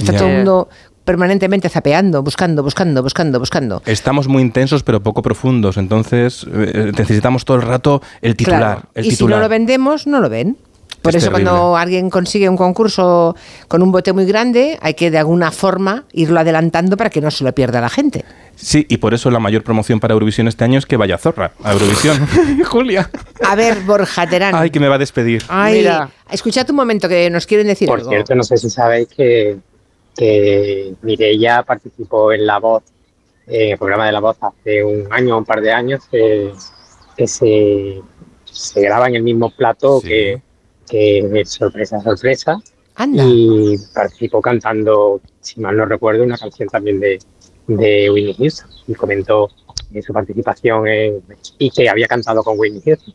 Está 0.00 0.12
Ya. 0.12 0.18
todo 0.18 0.28
el 0.28 0.36
mundo 0.36 0.68
permanentemente 1.04 1.68
zapeando, 1.68 2.22
buscando, 2.22 2.62
buscando, 2.62 3.02
buscando, 3.02 3.38
buscando. 3.40 3.82
Estamos 3.86 4.28
muy 4.28 4.42
intensos, 4.42 4.82
pero 4.82 5.02
poco 5.02 5.22
profundos. 5.22 5.76
Entonces, 5.76 6.46
eh, 6.52 6.92
necesitamos 6.96 7.44
todo 7.44 7.56
el 7.56 7.62
rato 7.62 8.00
el 8.22 8.36
titular. 8.36 8.60
Claro. 8.60 8.82
El 8.94 9.06
y 9.06 9.10
si 9.12 9.24
no 9.24 9.38
lo 9.40 9.48
vendemos, 9.48 10.06
no 10.06 10.20
lo 10.20 10.28
ven. 10.28 10.56
Por 11.02 11.16
Es 11.16 11.22
eso 11.22 11.30
terrible. 11.30 11.50
cuando 11.50 11.76
alguien 11.78 12.10
consigue 12.10 12.46
un 12.48 12.58
concurso 12.58 13.34
con 13.68 13.82
un 13.82 13.90
bote 13.90 14.12
muy 14.12 14.26
grande, 14.26 14.78
hay 14.82 14.92
que 14.92 15.10
de 15.10 15.16
alguna 15.18 15.50
forma 15.50 16.04
irlo 16.12 16.38
adelantando 16.38 16.98
para 16.98 17.08
que 17.08 17.22
no 17.22 17.30
se 17.30 17.42
lo 17.42 17.54
pierda 17.54 17.80
la 17.80 17.88
gente. 17.88 18.22
Sí, 18.54 18.84
y 18.86 18.98
por 18.98 19.14
eso 19.14 19.30
la 19.30 19.38
mayor 19.38 19.62
promoción 19.64 19.98
para 19.98 20.12
Eurovisión 20.12 20.46
este 20.46 20.62
año 20.64 20.78
es 20.78 20.84
que 20.84 20.98
vaya 20.98 21.16
Zorra 21.16 21.52
a 21.64 21.72
Eurovisión. 21.72 22.18
Julia. 22.66 23.08
A 23.48 23.54
ver, 23.56 23.80
Borja 23.80 24.26
Terán. 24.28 24.54
Ay, 24.54 24.68
que 24.68 24.78
me 24.78 24.88
va 24.88 24.96
a 24.96 24.98
despedir. 24.98 25.42
Ay, 25.48 25.78
Mira. 25.78 26.10
escuchad 26.30 26.68
un 26.68 26.76
momento 26.76 27.08
que 27.08 27.30
nos 27.30 27.46
quieren 27.46 27.66
decir 27.66 27.88
Por 27.88 28.00
algo. 28.00 28.10
cierto, 28.10 28.34
no 28.34 28.42
sé 28.42 28.58
si 28.58 28.68
sabéis 28.68 29.08
que, 29.08 29.56
que 30.16 30.94
Mireia 31.02 31.62
participó 31.62 32.32
en 32.32 32.46
La 32.46 32.58
Voz 32.58 32.82
en 33.46 33.72
el 33.72 33.78
programa 33.78 34.06
de 34.06 34.12
La 34.12 34.20
Voz 34.20 34.36
hace 34.40 34.84
un 34.84 35.08
año 35.12 35.34
o 35.34 35.38
un 35.38 35.44
par 35.44 35.60
de 35.60 35.72
años, 35.72 36.02
eh, 36.12 36.52
que 37.16 37.26
se, 37.26 38.00
se 38.44 38.80
graba 38.80 39.08
en 39.08 39.16
el 39.16 39.22
mismo 39.22 39.50
plato 39.50 40.00
que, 40.00 40.40
que 40.88 41.42
Sorpresa, 41.46 42.00
Sorpresa. 42.00 42.60
Y 43.26 43.76
participó 43.94 44.40
cantando, 44.40 45.20
si 45.40 45.60
mal 45.60 45.76
no 45.76 45.86
recuerdo, 45.86 46.22
una 46.22 46.36
canción 46.38 46.68
también 46.68 47.00
de, 47.00 47.18
de 47.66 48.10
Whitney 48.10 48.34
Houston. 48.34 48.68
Y 48.86 48.94
comentó 48.94 49.48
eh, 49.92 50.02
su 50.02 50.12
participación 50.12 50.86
en- 50.86 51.22
y 51.58 51.70
que 51.70 51.88
había 51.88 52.06
cantado 52.06 52.44
con 52.44 52.58
Whitney 52.58 52.82
Houston. 52.84 53.14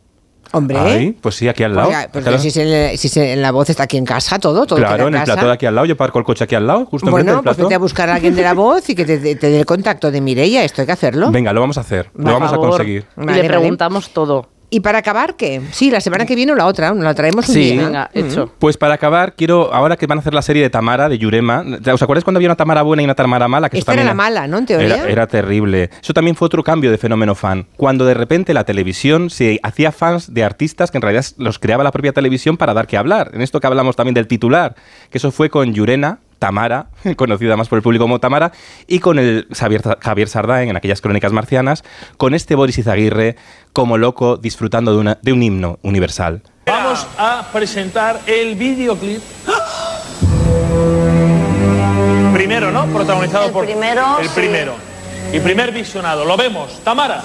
Hombre. 0.52 0.78
Ahí, 0.78 1.12
pues 1.20 1.34
sí, 1.34 1.48
aquí 1.48 1.62
al 1.64 1.74
lado. 1.74 1.88
Oiga, 1.88 2.08
pues 2.12 2.24
al 2.26 2.32
lado. 2.32 2.42
si, 2.42 2.50
se- 2.50 2.96
si 2.96 3.08
se- 3.08 3.32
en 3.32 3.42
la 3.42 3.50
voz 3.52 3.68
está 3.70 3.82
aquí 3.84 3.96
en 3.96 4.04
casa, 4.04 4.38
todo, 4.38 4.66
todo 4.66 4.76
queda 4.78 4.88
Claro, 4.88 5.08
en 5.08 5.14
el 5.14 5.20
casa. 5.20 5.32
plató 5.34 5.46
de 5.48 5.52
aquí 5.54 5.66
al 5.66 5.74
lado. 5.74 5.86
Yo 5.86 5.96
parco 5.96 6.18
el 6.18 6.24
coche 6.24 6.44
aquí 6.44 6.54
al 6.54 6.66
lado, 6.66 6.86
justo 6.86 7.10
Bueno, 7.10 7.34
del 7.36 7.42
pues 7.42 7.56
vete 7.56 7.74
a 7.74 7.78
buscar 7.78 8.08
a 8.10 8.14
alguien 8.14 8.34
de 8.34 8.42
la 8.42 8.54
voz 8.54 8.88
y 8.88 8.94
que 8.94 9.04
te, 9.04 9.18
te- 9.18 9.36
te 9.36 9.50
dé 9.50 9.58
el 9.60 9.66
contacto 9.66 10.10
de 10.10 10.20
Mireia. 10.20 10.64
Esto 10.64 10.82
hay 10.82 10.86
que 10.86 10.92
hacerlo. 10.92 11.30
Venga, 11.30 11.52
lo 11.52 11.60
vamos 11.60 11.78
a 11.78 11.82
hacer. 11.82 12.10
Por 12.12 12.24
lo 12.24 12.32
vamos 12.32 12.50
favor. 12.50 12.66
a 12.66 12.68
conseguir. 12.70 13.04
Y 13.16 13.20
Vale, 13.20 13.32
le 13.32 13.48
vale. 13.48 13.48
preguntamos 13.58 14.10
todo. 14.10 14.48
¿Y 14.68 14.80
para 14.80 14.98
acabar 14.98 15.36
qué? 15.36 15.60
Sí, 15.70 15.90
la 15.90 16.00
semana 16.00 16.26
que 16.26 16.34
viene 16.34 16.52
o 16.52 16.56
la 16.56 16.66
otra, 16.66 16.92
nos 16.92 17.04
la 17.04 17.14
traemos 17.14 17.48
un 17.48 17.54
Sí. 17.54 17.72
día. 17.72 17.84
Venga, 17.84 18.10
hecho. 18.14 18.52
Pues 18.58 18.76
para 18.76 18.94
acabar, 18.94 19.34
quiero, 19.36 19.72
ahora 19.72 19.96
que 19.96 20.06
van 20.06 20.18
a 20.18 20.20
hacer 20.20 20.34
la 20.34 20.42
serie 20.42 20.62
de 20.62 20.70
Tamara, 20.70 21.08
de 21.08 21.18
Yurema, 21.18 21.64
¿os 21.92 22.02
acuerdáis 22.02 22.24
cuando 22.24 22.38
había 22.38 22.48
una 22.48 22.56
Tamara 22.56 22.82
buena 22.82 23.02
y 23.02 23.04
una 23.04 23.14
Tamara 23.14 23.46
mala? 23.46 23.68
Que 23.70 23.76
eso 23.78 23.82
Esta 23.82 23.94
era 23.94 24.02
la 24.04 24.14
mala, 24.14 24.48
¿no? 24.48 24.58
En 24.58 24.66
teoría. 24.66 24.96
Era, 24.96 25.08
era 25.08 25.26
terrible. 25.28 25.90
Eso 26.02 26.12
también 26.12 26.34
fue 26.36 26.46
otro 26.46 26.64
cambio 26.64 26.90
de 26.90 26.98
fenómeno 26.98 27.34
fan. 27.36 27.66
Cuando 27.76 28.04
de 28.06 28.14
repente 28.14 28.54
la 28.54 28.64
televisión 28.64 29.30
se 29.30 29.60
hacía 29.62 29.92
fans 29.92 30.34
de 30.34 30.42
artistas 30.42 30.90
que 30.90 30.98
en 30.98 31.02
realidad 31.02 31.24
los 31.38 31.58
creaba 31.60 31.84
la 31.84 31.92
propia 31.92 32.12
televisión 32.12 32.56
para 32.56 32.74
dar 32.74 32.86
que 32.88 32.96
hablar. 32.96 33.30
En 33.34 33.42
esto 33.42 33.60
que 33.60 33.66
hablamos 33.68 33.94
también 33.94 34.14
del 34.14 34.26
titular, 34.26 34.74
que 35.10 35.18
eso 35.18 35.30
fue 35.30 35.48
con 35.48 35.72
Yurena, 35.74 36.18
Tamara, 36.38 36.88
conocida 37.16 37.56
más 37.56 37.68
por 37.68 37.76
el 37.78 37.82
público 37.82 38.04
como 38.04 38.20
Tamara, 38.20 38.52
y 38.86 38.98
con 39.00 39.18
el 39.18 39.46
Javier, 39.54 39.82
Javier 40.00 40.28
Sardaen 40.28 40.68
en 40.70 40.76
aquellas 40.76 41.00
crónicas 41.00 41.32
marcianas, 41.32 41.84
con 42.16 42.34
este 42.34 42.54
Boris 42.54 42.78
Izaguirre 42.78 43.36
como 43.72 43.98
loco 43.98 44.36
disfrutando 44.36 44.92
de, 44.92 44.98
una- 44.98 45.18
de 45.22 45.32
un 45.32 45.42
himno 45.42 45.78
universal. 45.82 46.42
Vamos 46.66 47.06
a 47.18 47.46
presentar 47.52 48.20
el 48.26 48.54
videoclip. 48.56 49.22
Primero, 52.32 52.70
¿no? 52.70 52.86
Protagonizado 52.86 53.50
por. 53.52 53.64
primero, 53.64 54.18
El 54.20 54.28
sí. 54.28 54.32
primero. 54.34 54.74
Y 55.32 55.40
primer 55.40 55.72
visionado. 55.72 56.24
Lo 56.24 56.36
vemos. 56.36 56.80
Tamara. 56.84 57.22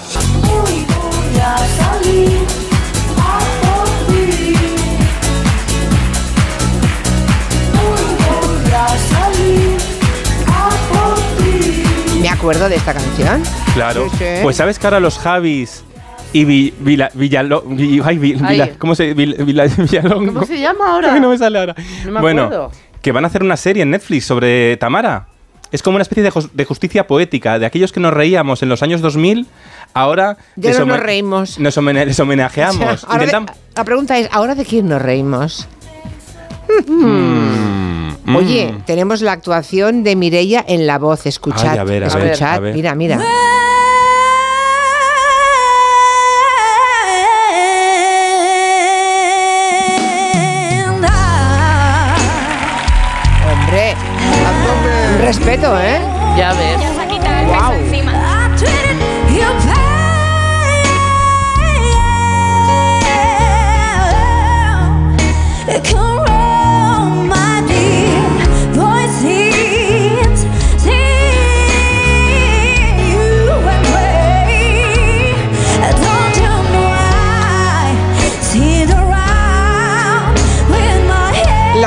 Me 12.22 12.30
acuerdo 12.30 12.70
de 12.70 12.76
esta 12.76 12.94
canción. 12.94 13.42
Claro. 13.74 14.08
Sí, 14.12 14.18
sí. 14.20 14.26
Pues 14.44 14.56
sabes 14.56 14.78
que 14.80 14.88
ahora 14.88 15.00
los 15.00 15.18
Javis 15.18 15.84
y 16.34 16.46
Vi- 16.46 16.74
Vila- 16.80 17.12
Villalo- 17.14 17.64
Vi- 17.66 18.02
ay, 18.04 18.18
Vi- 18.18 18.38
Ay. 18.44 18.54
Vila- 18.56 18.70
¿cómo 18.78 18.96
se 18.96 19.16
Vil- 19.16 19.36
Vila- 19.44 19.66
Villalongo? 19.66 20.34
¿Cómo 20.34 20.46
se 20.46 20.60
llama 20.60 20.94
ahora? 20.94 21.14
Ay, 21.14 21.20
no 21.20 21.30
me 21.30 21.38
sale 21.38 21.60
ahora. 21.60 21.76
No 22.06 22.12
me 22.12 22.22
bueno, 22.22 22.44
acuerdo. 22.44 22.72
que 23.02 23.12
van 23.12 23.24
a 23.26 23.28
hacer 23.28 23.44
una 23.44 23.58
serie 23.58 23.84
en 23.84 23.92
Netflix 23.92 24.26
sobre 24.26 24.78
Tamara. 24.78 25.28
Es 25.72 25.82
como 25.82 25.96
una 25.96 26.02
especie 26.04 26.24
de, 26.24 26.32
jus- 26.32 26.52
de 26.54 26.66
justicia 26.66 27.08
poética. 27.08 27.58
De 27.58 27.66
aquellos 27.66 27.92
que 27.92 28.00
nos 28.00 28.14
reíamos 28.14 28.62
en 28.62 28.70
los 28.70 28.84
años 28.84 29.02
2000, 29.02 29.48
ahora 29.94 30.38
Ya 30.56 30.74
no 30.80 30.86
nos 30.86 31.00
reímos. 31.00 31.60
Nos 31.60 31.78
les 31.78 32.20
homenajeamos. 32.20 33.08
De- 33.20 33.46
la 33.76 33.84
pregunta 33.86 34.18
es, 34.18 34.30
¿ahora 34.32 34.54
de 34.56 34.66
quién 34.66 34.88
nos 34.90 35.02
reímos? 35.02 35.68
Mm, 38.32 38.36
Oye, 38.36 38.74
tenemos 38.86 39.22
la 39.22 39.32
actuación 39.34 40.04
de 40.04 40.16
Mireia 40.16 40.64
en 40.68 40.88
la 40.88 40.98
voz. 41.00 41.26
Escuchad, 41.26 41.72
Ay, 41.74 41.78
a 41.80 41.84
ver, 41.84 42.04
a 42.04 42.08
ver, 42.16 42.26
escuchad. 42.28 42.54
a 42.56 42.60
ver. 42.60 42.74
Mira, 42.76 42.96
mira. 42.96 43.20
Hombre, 53.52 53.96
un 55.16 55.22
respeto, 55.26 55.80
¿eh? 55.80 55.91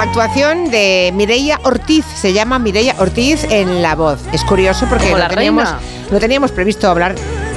Actuación 0.04 0.70
de 0.70 1.12
Mireia 1.14 1.58
Ortiz, 1.64 2.04
se 2.04 2.32
llama 2.32 2.58
Mireia 2.58 2.94
Ortiz 2.98 3.44
en 3.50 3.82
La 3.82 3.94
Voz. 3.94 4.20
Es 4.32 4.44
curioso 4.44 4.86
porque 4.88 5.10
no 5.10 5.28
teníamos, 5.28 5.64
reina. 5.64 5.80
no 6.10 6.18
teníamos 6.20 6.52
previsto 6.52 6.88
hablar 6.88 7.14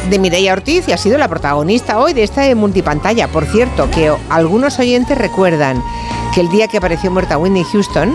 de 0.09 0.17
Mireia 0.19 0.53
Ortiz 0.53 0.87
y 0.87 0.93
ha 0.93 0.97
sido 0.97 1.17
la 1.17 1.27
protagonista 1.27 1.99
hoy 1.99 2.13
de 2.13 2.23
esta 2.23 2.43
multipantalla. 2.55 3.27
Por 3.27 3.45
cierto, 3.45 3.91
que 3.91 4.11
algunos 4.29 4.79
oyentes 4.79 5.17
recuerdan 5.17 5.83
que 6.33 6.39
el 6.41 6.49
día 6.49 6.67
que 6.67 6.77
apareció 6.77 7.11
muerta 7.11 7.37
Whitney 7.37 7.65
Houston, 7.65 8.13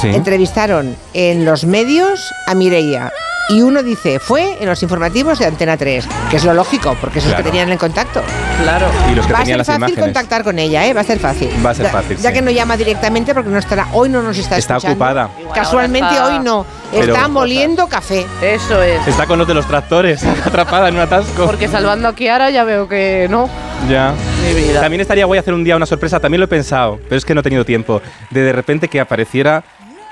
Sí. 0.00 0.08
entrevistaron 0.08 0.94
en 1.14 1.44
los 1.44 1.64
medios 1.64 2.20
a 2.46 2.54
Mireia. 2.54 3.12
Y 3.50 3.62
uno 3.62 3.82
dice, 3.82 4.20
fue 4.20 4.58
en 4.60 4.68
los 4.68 4.80
informativos 4.82 5.38
de 5.40 5.46
Antena 5.46 5.76
3, 5.76 6.06
que 6.30 6.36
es 6.36 6.44
lo 6.44 6.54
lógico, 6.54 6.96
porque 7.00 7.18
esos 7.18 7.30
Claro. 7.30 7.44
que 7.44 7.50
tenían 7.50 7.68
el 7.70 7.78
contacto. 7.78 8.22
Claro. 8.62 8.86
Y 9.10 9.14
los 9.16 9.26
que 9.26 9.32
Va 9.32 9.40
a 9.40 9.44
ser 9.44 9.56
las 9.58 9.66
fácil 9.66 9.78
imágenes. 9.80 10.04
contactar 10.04 10.44
con 10.44 10.58
ella, 10.58 10.86
¿eh? 10.86 10.94
Va 10.94 11.00
a 11.00 11.04
ser 11.04 11.18
fácil. 11.18 11.50
Va 11.64 11.70
a 11.70 11.74
ser 11.74 11.86
Ya- 11.86 11.92
fácil, 11.92 12.16
Ya 12.18 12.28
sí. 12.28 12.34
que 12.34 12.42
no 12.42 12.50
llama 12.52 12.76
directamente 12.76 13.34
porque 13.34 13.50
no 13.50 13.58
estará, 13.58 13.88
hoy 13.92 14.08
no 14.08 14.22
nos 14.22 14.38
está 14.38 14.56
Está 14.56 14.76
escuchando. 14.76 14.94
ocupada. 15.04 15.30
Casualmente 15.52 16.10
está- 16.10 16.26
hoy 16.26 16.38
no. 16.44 16.64
Pero- 16.92 17.14
está 17.14 17.28
moliendo 17.28 17.88
café. 17.88 18.24
Eso 18.40 18.80
es. 18.82 19.06
Está 19.08 19.26
con 19.26 19.38
los 19.38 19.48
de 19.48 19.54
los 19.54 19.66
tractores, 19.66 20.22
atrapada 20.46 20.88
en 20.88 20.94
un 20.94 21.00
atasco. 21.00 21.46
Porque 21.46 21.66
salvando 21.68 22.08
a 22.08 22.14
Kiara 22.14 22.50
ya 22.50 22.62
veo 22.64 22.88
que 22.88 23.26
no. 23.30 23.48
Ya. 23.88 24.14
Mi 24.46 24.54
vida. 24.54 24.80
También 24.80 25.00
estaría 25.00 25.24
guay 25.24 25.38
hacer 25.40 25.54
un 25.54 25.64
día 25.64 25.74
una 25.76 25.86
sorpresa, 25.86 26.20
también 26.20 26.38
lo 26.40 26.44
he 26.44 26.48
pensado, 26.48 27.00
pero 27.08 27.16
es 27.16 27.24
que 27.24 27.34
no 27.34 27.40
he 27.40 27.42
tenido 27.44 27.64
tiempo. 27.64 28.00
De 28.30 28.42
de 28.42 28.52
repente 28.52 28.88
que 28.88 29.00
apareciera 29.00 29.64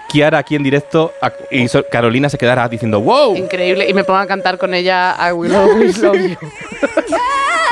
Kiara 0.08 0.38
aquí 0.38 0.56
en 0.56 0.62
directo 0.62 1.12
a- 1.20 1.32
y 1.50 1.68
so- 1.68 1.84
Carolina 1.90 2.28
se 2.28 2.38
quedara 2.38 2.68
diciendo 2.68 3.00
¡Wow! 3.00 3.36
Increíble. 3.36 3.88
Y 3.88 3.94
me 3.94 4.04
pongo 4.04 4.18
a 4.20 4.26
cantar 4.26 4.56
con 4.58 4.72
ella 4.74 5.16
I 5.28 5.32
Will 5.32 5.54
Always 5.54 5.98
Love 6.02 6.16
You. 6.16 6.36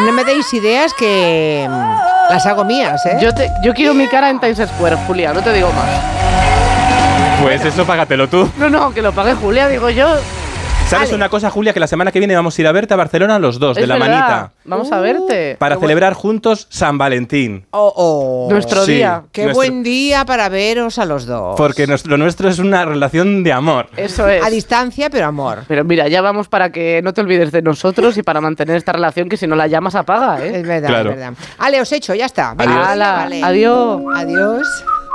No 0.00 0.12
me 0.12 0.24
deis 0.24 0.52
ideas 0.52 0.92
que 0.92 1.66
mm, 1.68 2.30
las 2.30 2.44
hago 2.46 2.64
mías, 2.64 3.04
¿eh? 3.06 3.16
Yo, 3.20 3.32
te- 3.34 3.50
yo 3.64 3.72
quiero 3.72 3.94
mi 3.94 4.06
cara 4.08 4.28
en 4.28 4.38
Times 4.38 4.58
Square, 4.68 4.96
Julia, 5.06 5.32
no 5.32 5.40
te 5.42 5.52
digo 5.54 5.70
más. 5.72 7.40
Pues 7.42 7.64
eso 7.64 7.84
págatelo 7.86 8.28
tú. 8.28 8.48
No, 8.58 8.68
no, 8.68 8.92
que 8.92 9.00
lo 9.02 9.12
pague 9.12 9.34
Julia, 9.34 9.68
digo 9.68 9.88
yo. 9.90 10.06
¿Sabes 10.88 11.12
una 11.12 11.28
cosa, 11.28 11.50
Julia? 11.50 11.72
Que 11.72 11.80
la 11.80 11.88
semana 11.88 12.12
que 12.12 12.20
viene 12.20 12.36
vamos 12.36 12.56
a 12.56 12.60
ir 12.62 12.66
a 12.68 12.72
verte 12.72 12.94
a 12.94 12.96
Barcelona 12.96 13.40
los 13.40 13.58
dos, 13.58 13.76
de 13.76 13.86
la 13.88 13.94
verdad. 13.98 14.08
manita. 14.08 14.52
Vamos 14.64 14.92
a 14.92 15.00
verte. 15.00 15.56
Para 15.58 15.74
Qué 15.74 15.80
celebrar 15.80 16.14
juntos 16.14 16.68
San 16.70 16.96
Valentín. 16.96 17.66
Oh, 17.72 17.92
oh. 17.96 18.48
Nuestro 18.52 18.84
Sí. 18.84 18.92
día. 18.94 19.24
Qué 19.32 19.42
Nuestro- 19.44 19.56
buen 19.58 19.82
día 19.82 20.24
para 20.24 20.48
veros 20.48 20.98
a 21.00 21.04
los 21.04 21.26
dos. 21.26 21.56
Porque 21.56 21.88
nuestro, 21.88 22.12
lo 22.12 22.18
nuestro 22.18 22.48
es 22.48 22.60
una 22.60 22.84
relación 22.84 23.42
de 23.42 23.52
amor. 23.52 23.88
Eso 23.96 24.28
es. 24.28 24.44
A 24.44 24.48
distancia, 24.48 25.10
pero 25.10 25.26
amor. 25.26 25.64
Pero 25.66 25.84
mira, 25.84 26.06
ya 26.06 26.20
vamos 26.22 26.46
para 26.48 26.70
que 26.70 27.00
no 27.02 27.12
te 27.12 27.20
olvides 27.20 27.50
de 27.50 27.62
nosotros 27.62 28.16
y 28.16 28.22
para 28.22 28.40
mantener 28.40 28.76
esta 28.76 28.92
relación 28.92 29.28
que 29.28 29.36
si 29.36 29.48
no 29.48 29.56
la 29.56 29.66
llamas 29.66 29.96
apaga, 29.96 30.44
¿eh? 30.46 30.60
Es 30.60 30.66
verdad, 30.66 30.88
Claro. 30.88 31.10
es 31.10 31.16
verdad. 31.16 31.32
Ale, 31.58 31.80
os 31.80 31.90
hecho, 31.90 32.14
ya 32.14 32.26
está. 32.26 32.50
Adiós. 32.56 32.86
Ala, 32.86 33.12
vale. 33.12 33.42
adiós. 33.42 34.02
Adiós. 34.14 34.66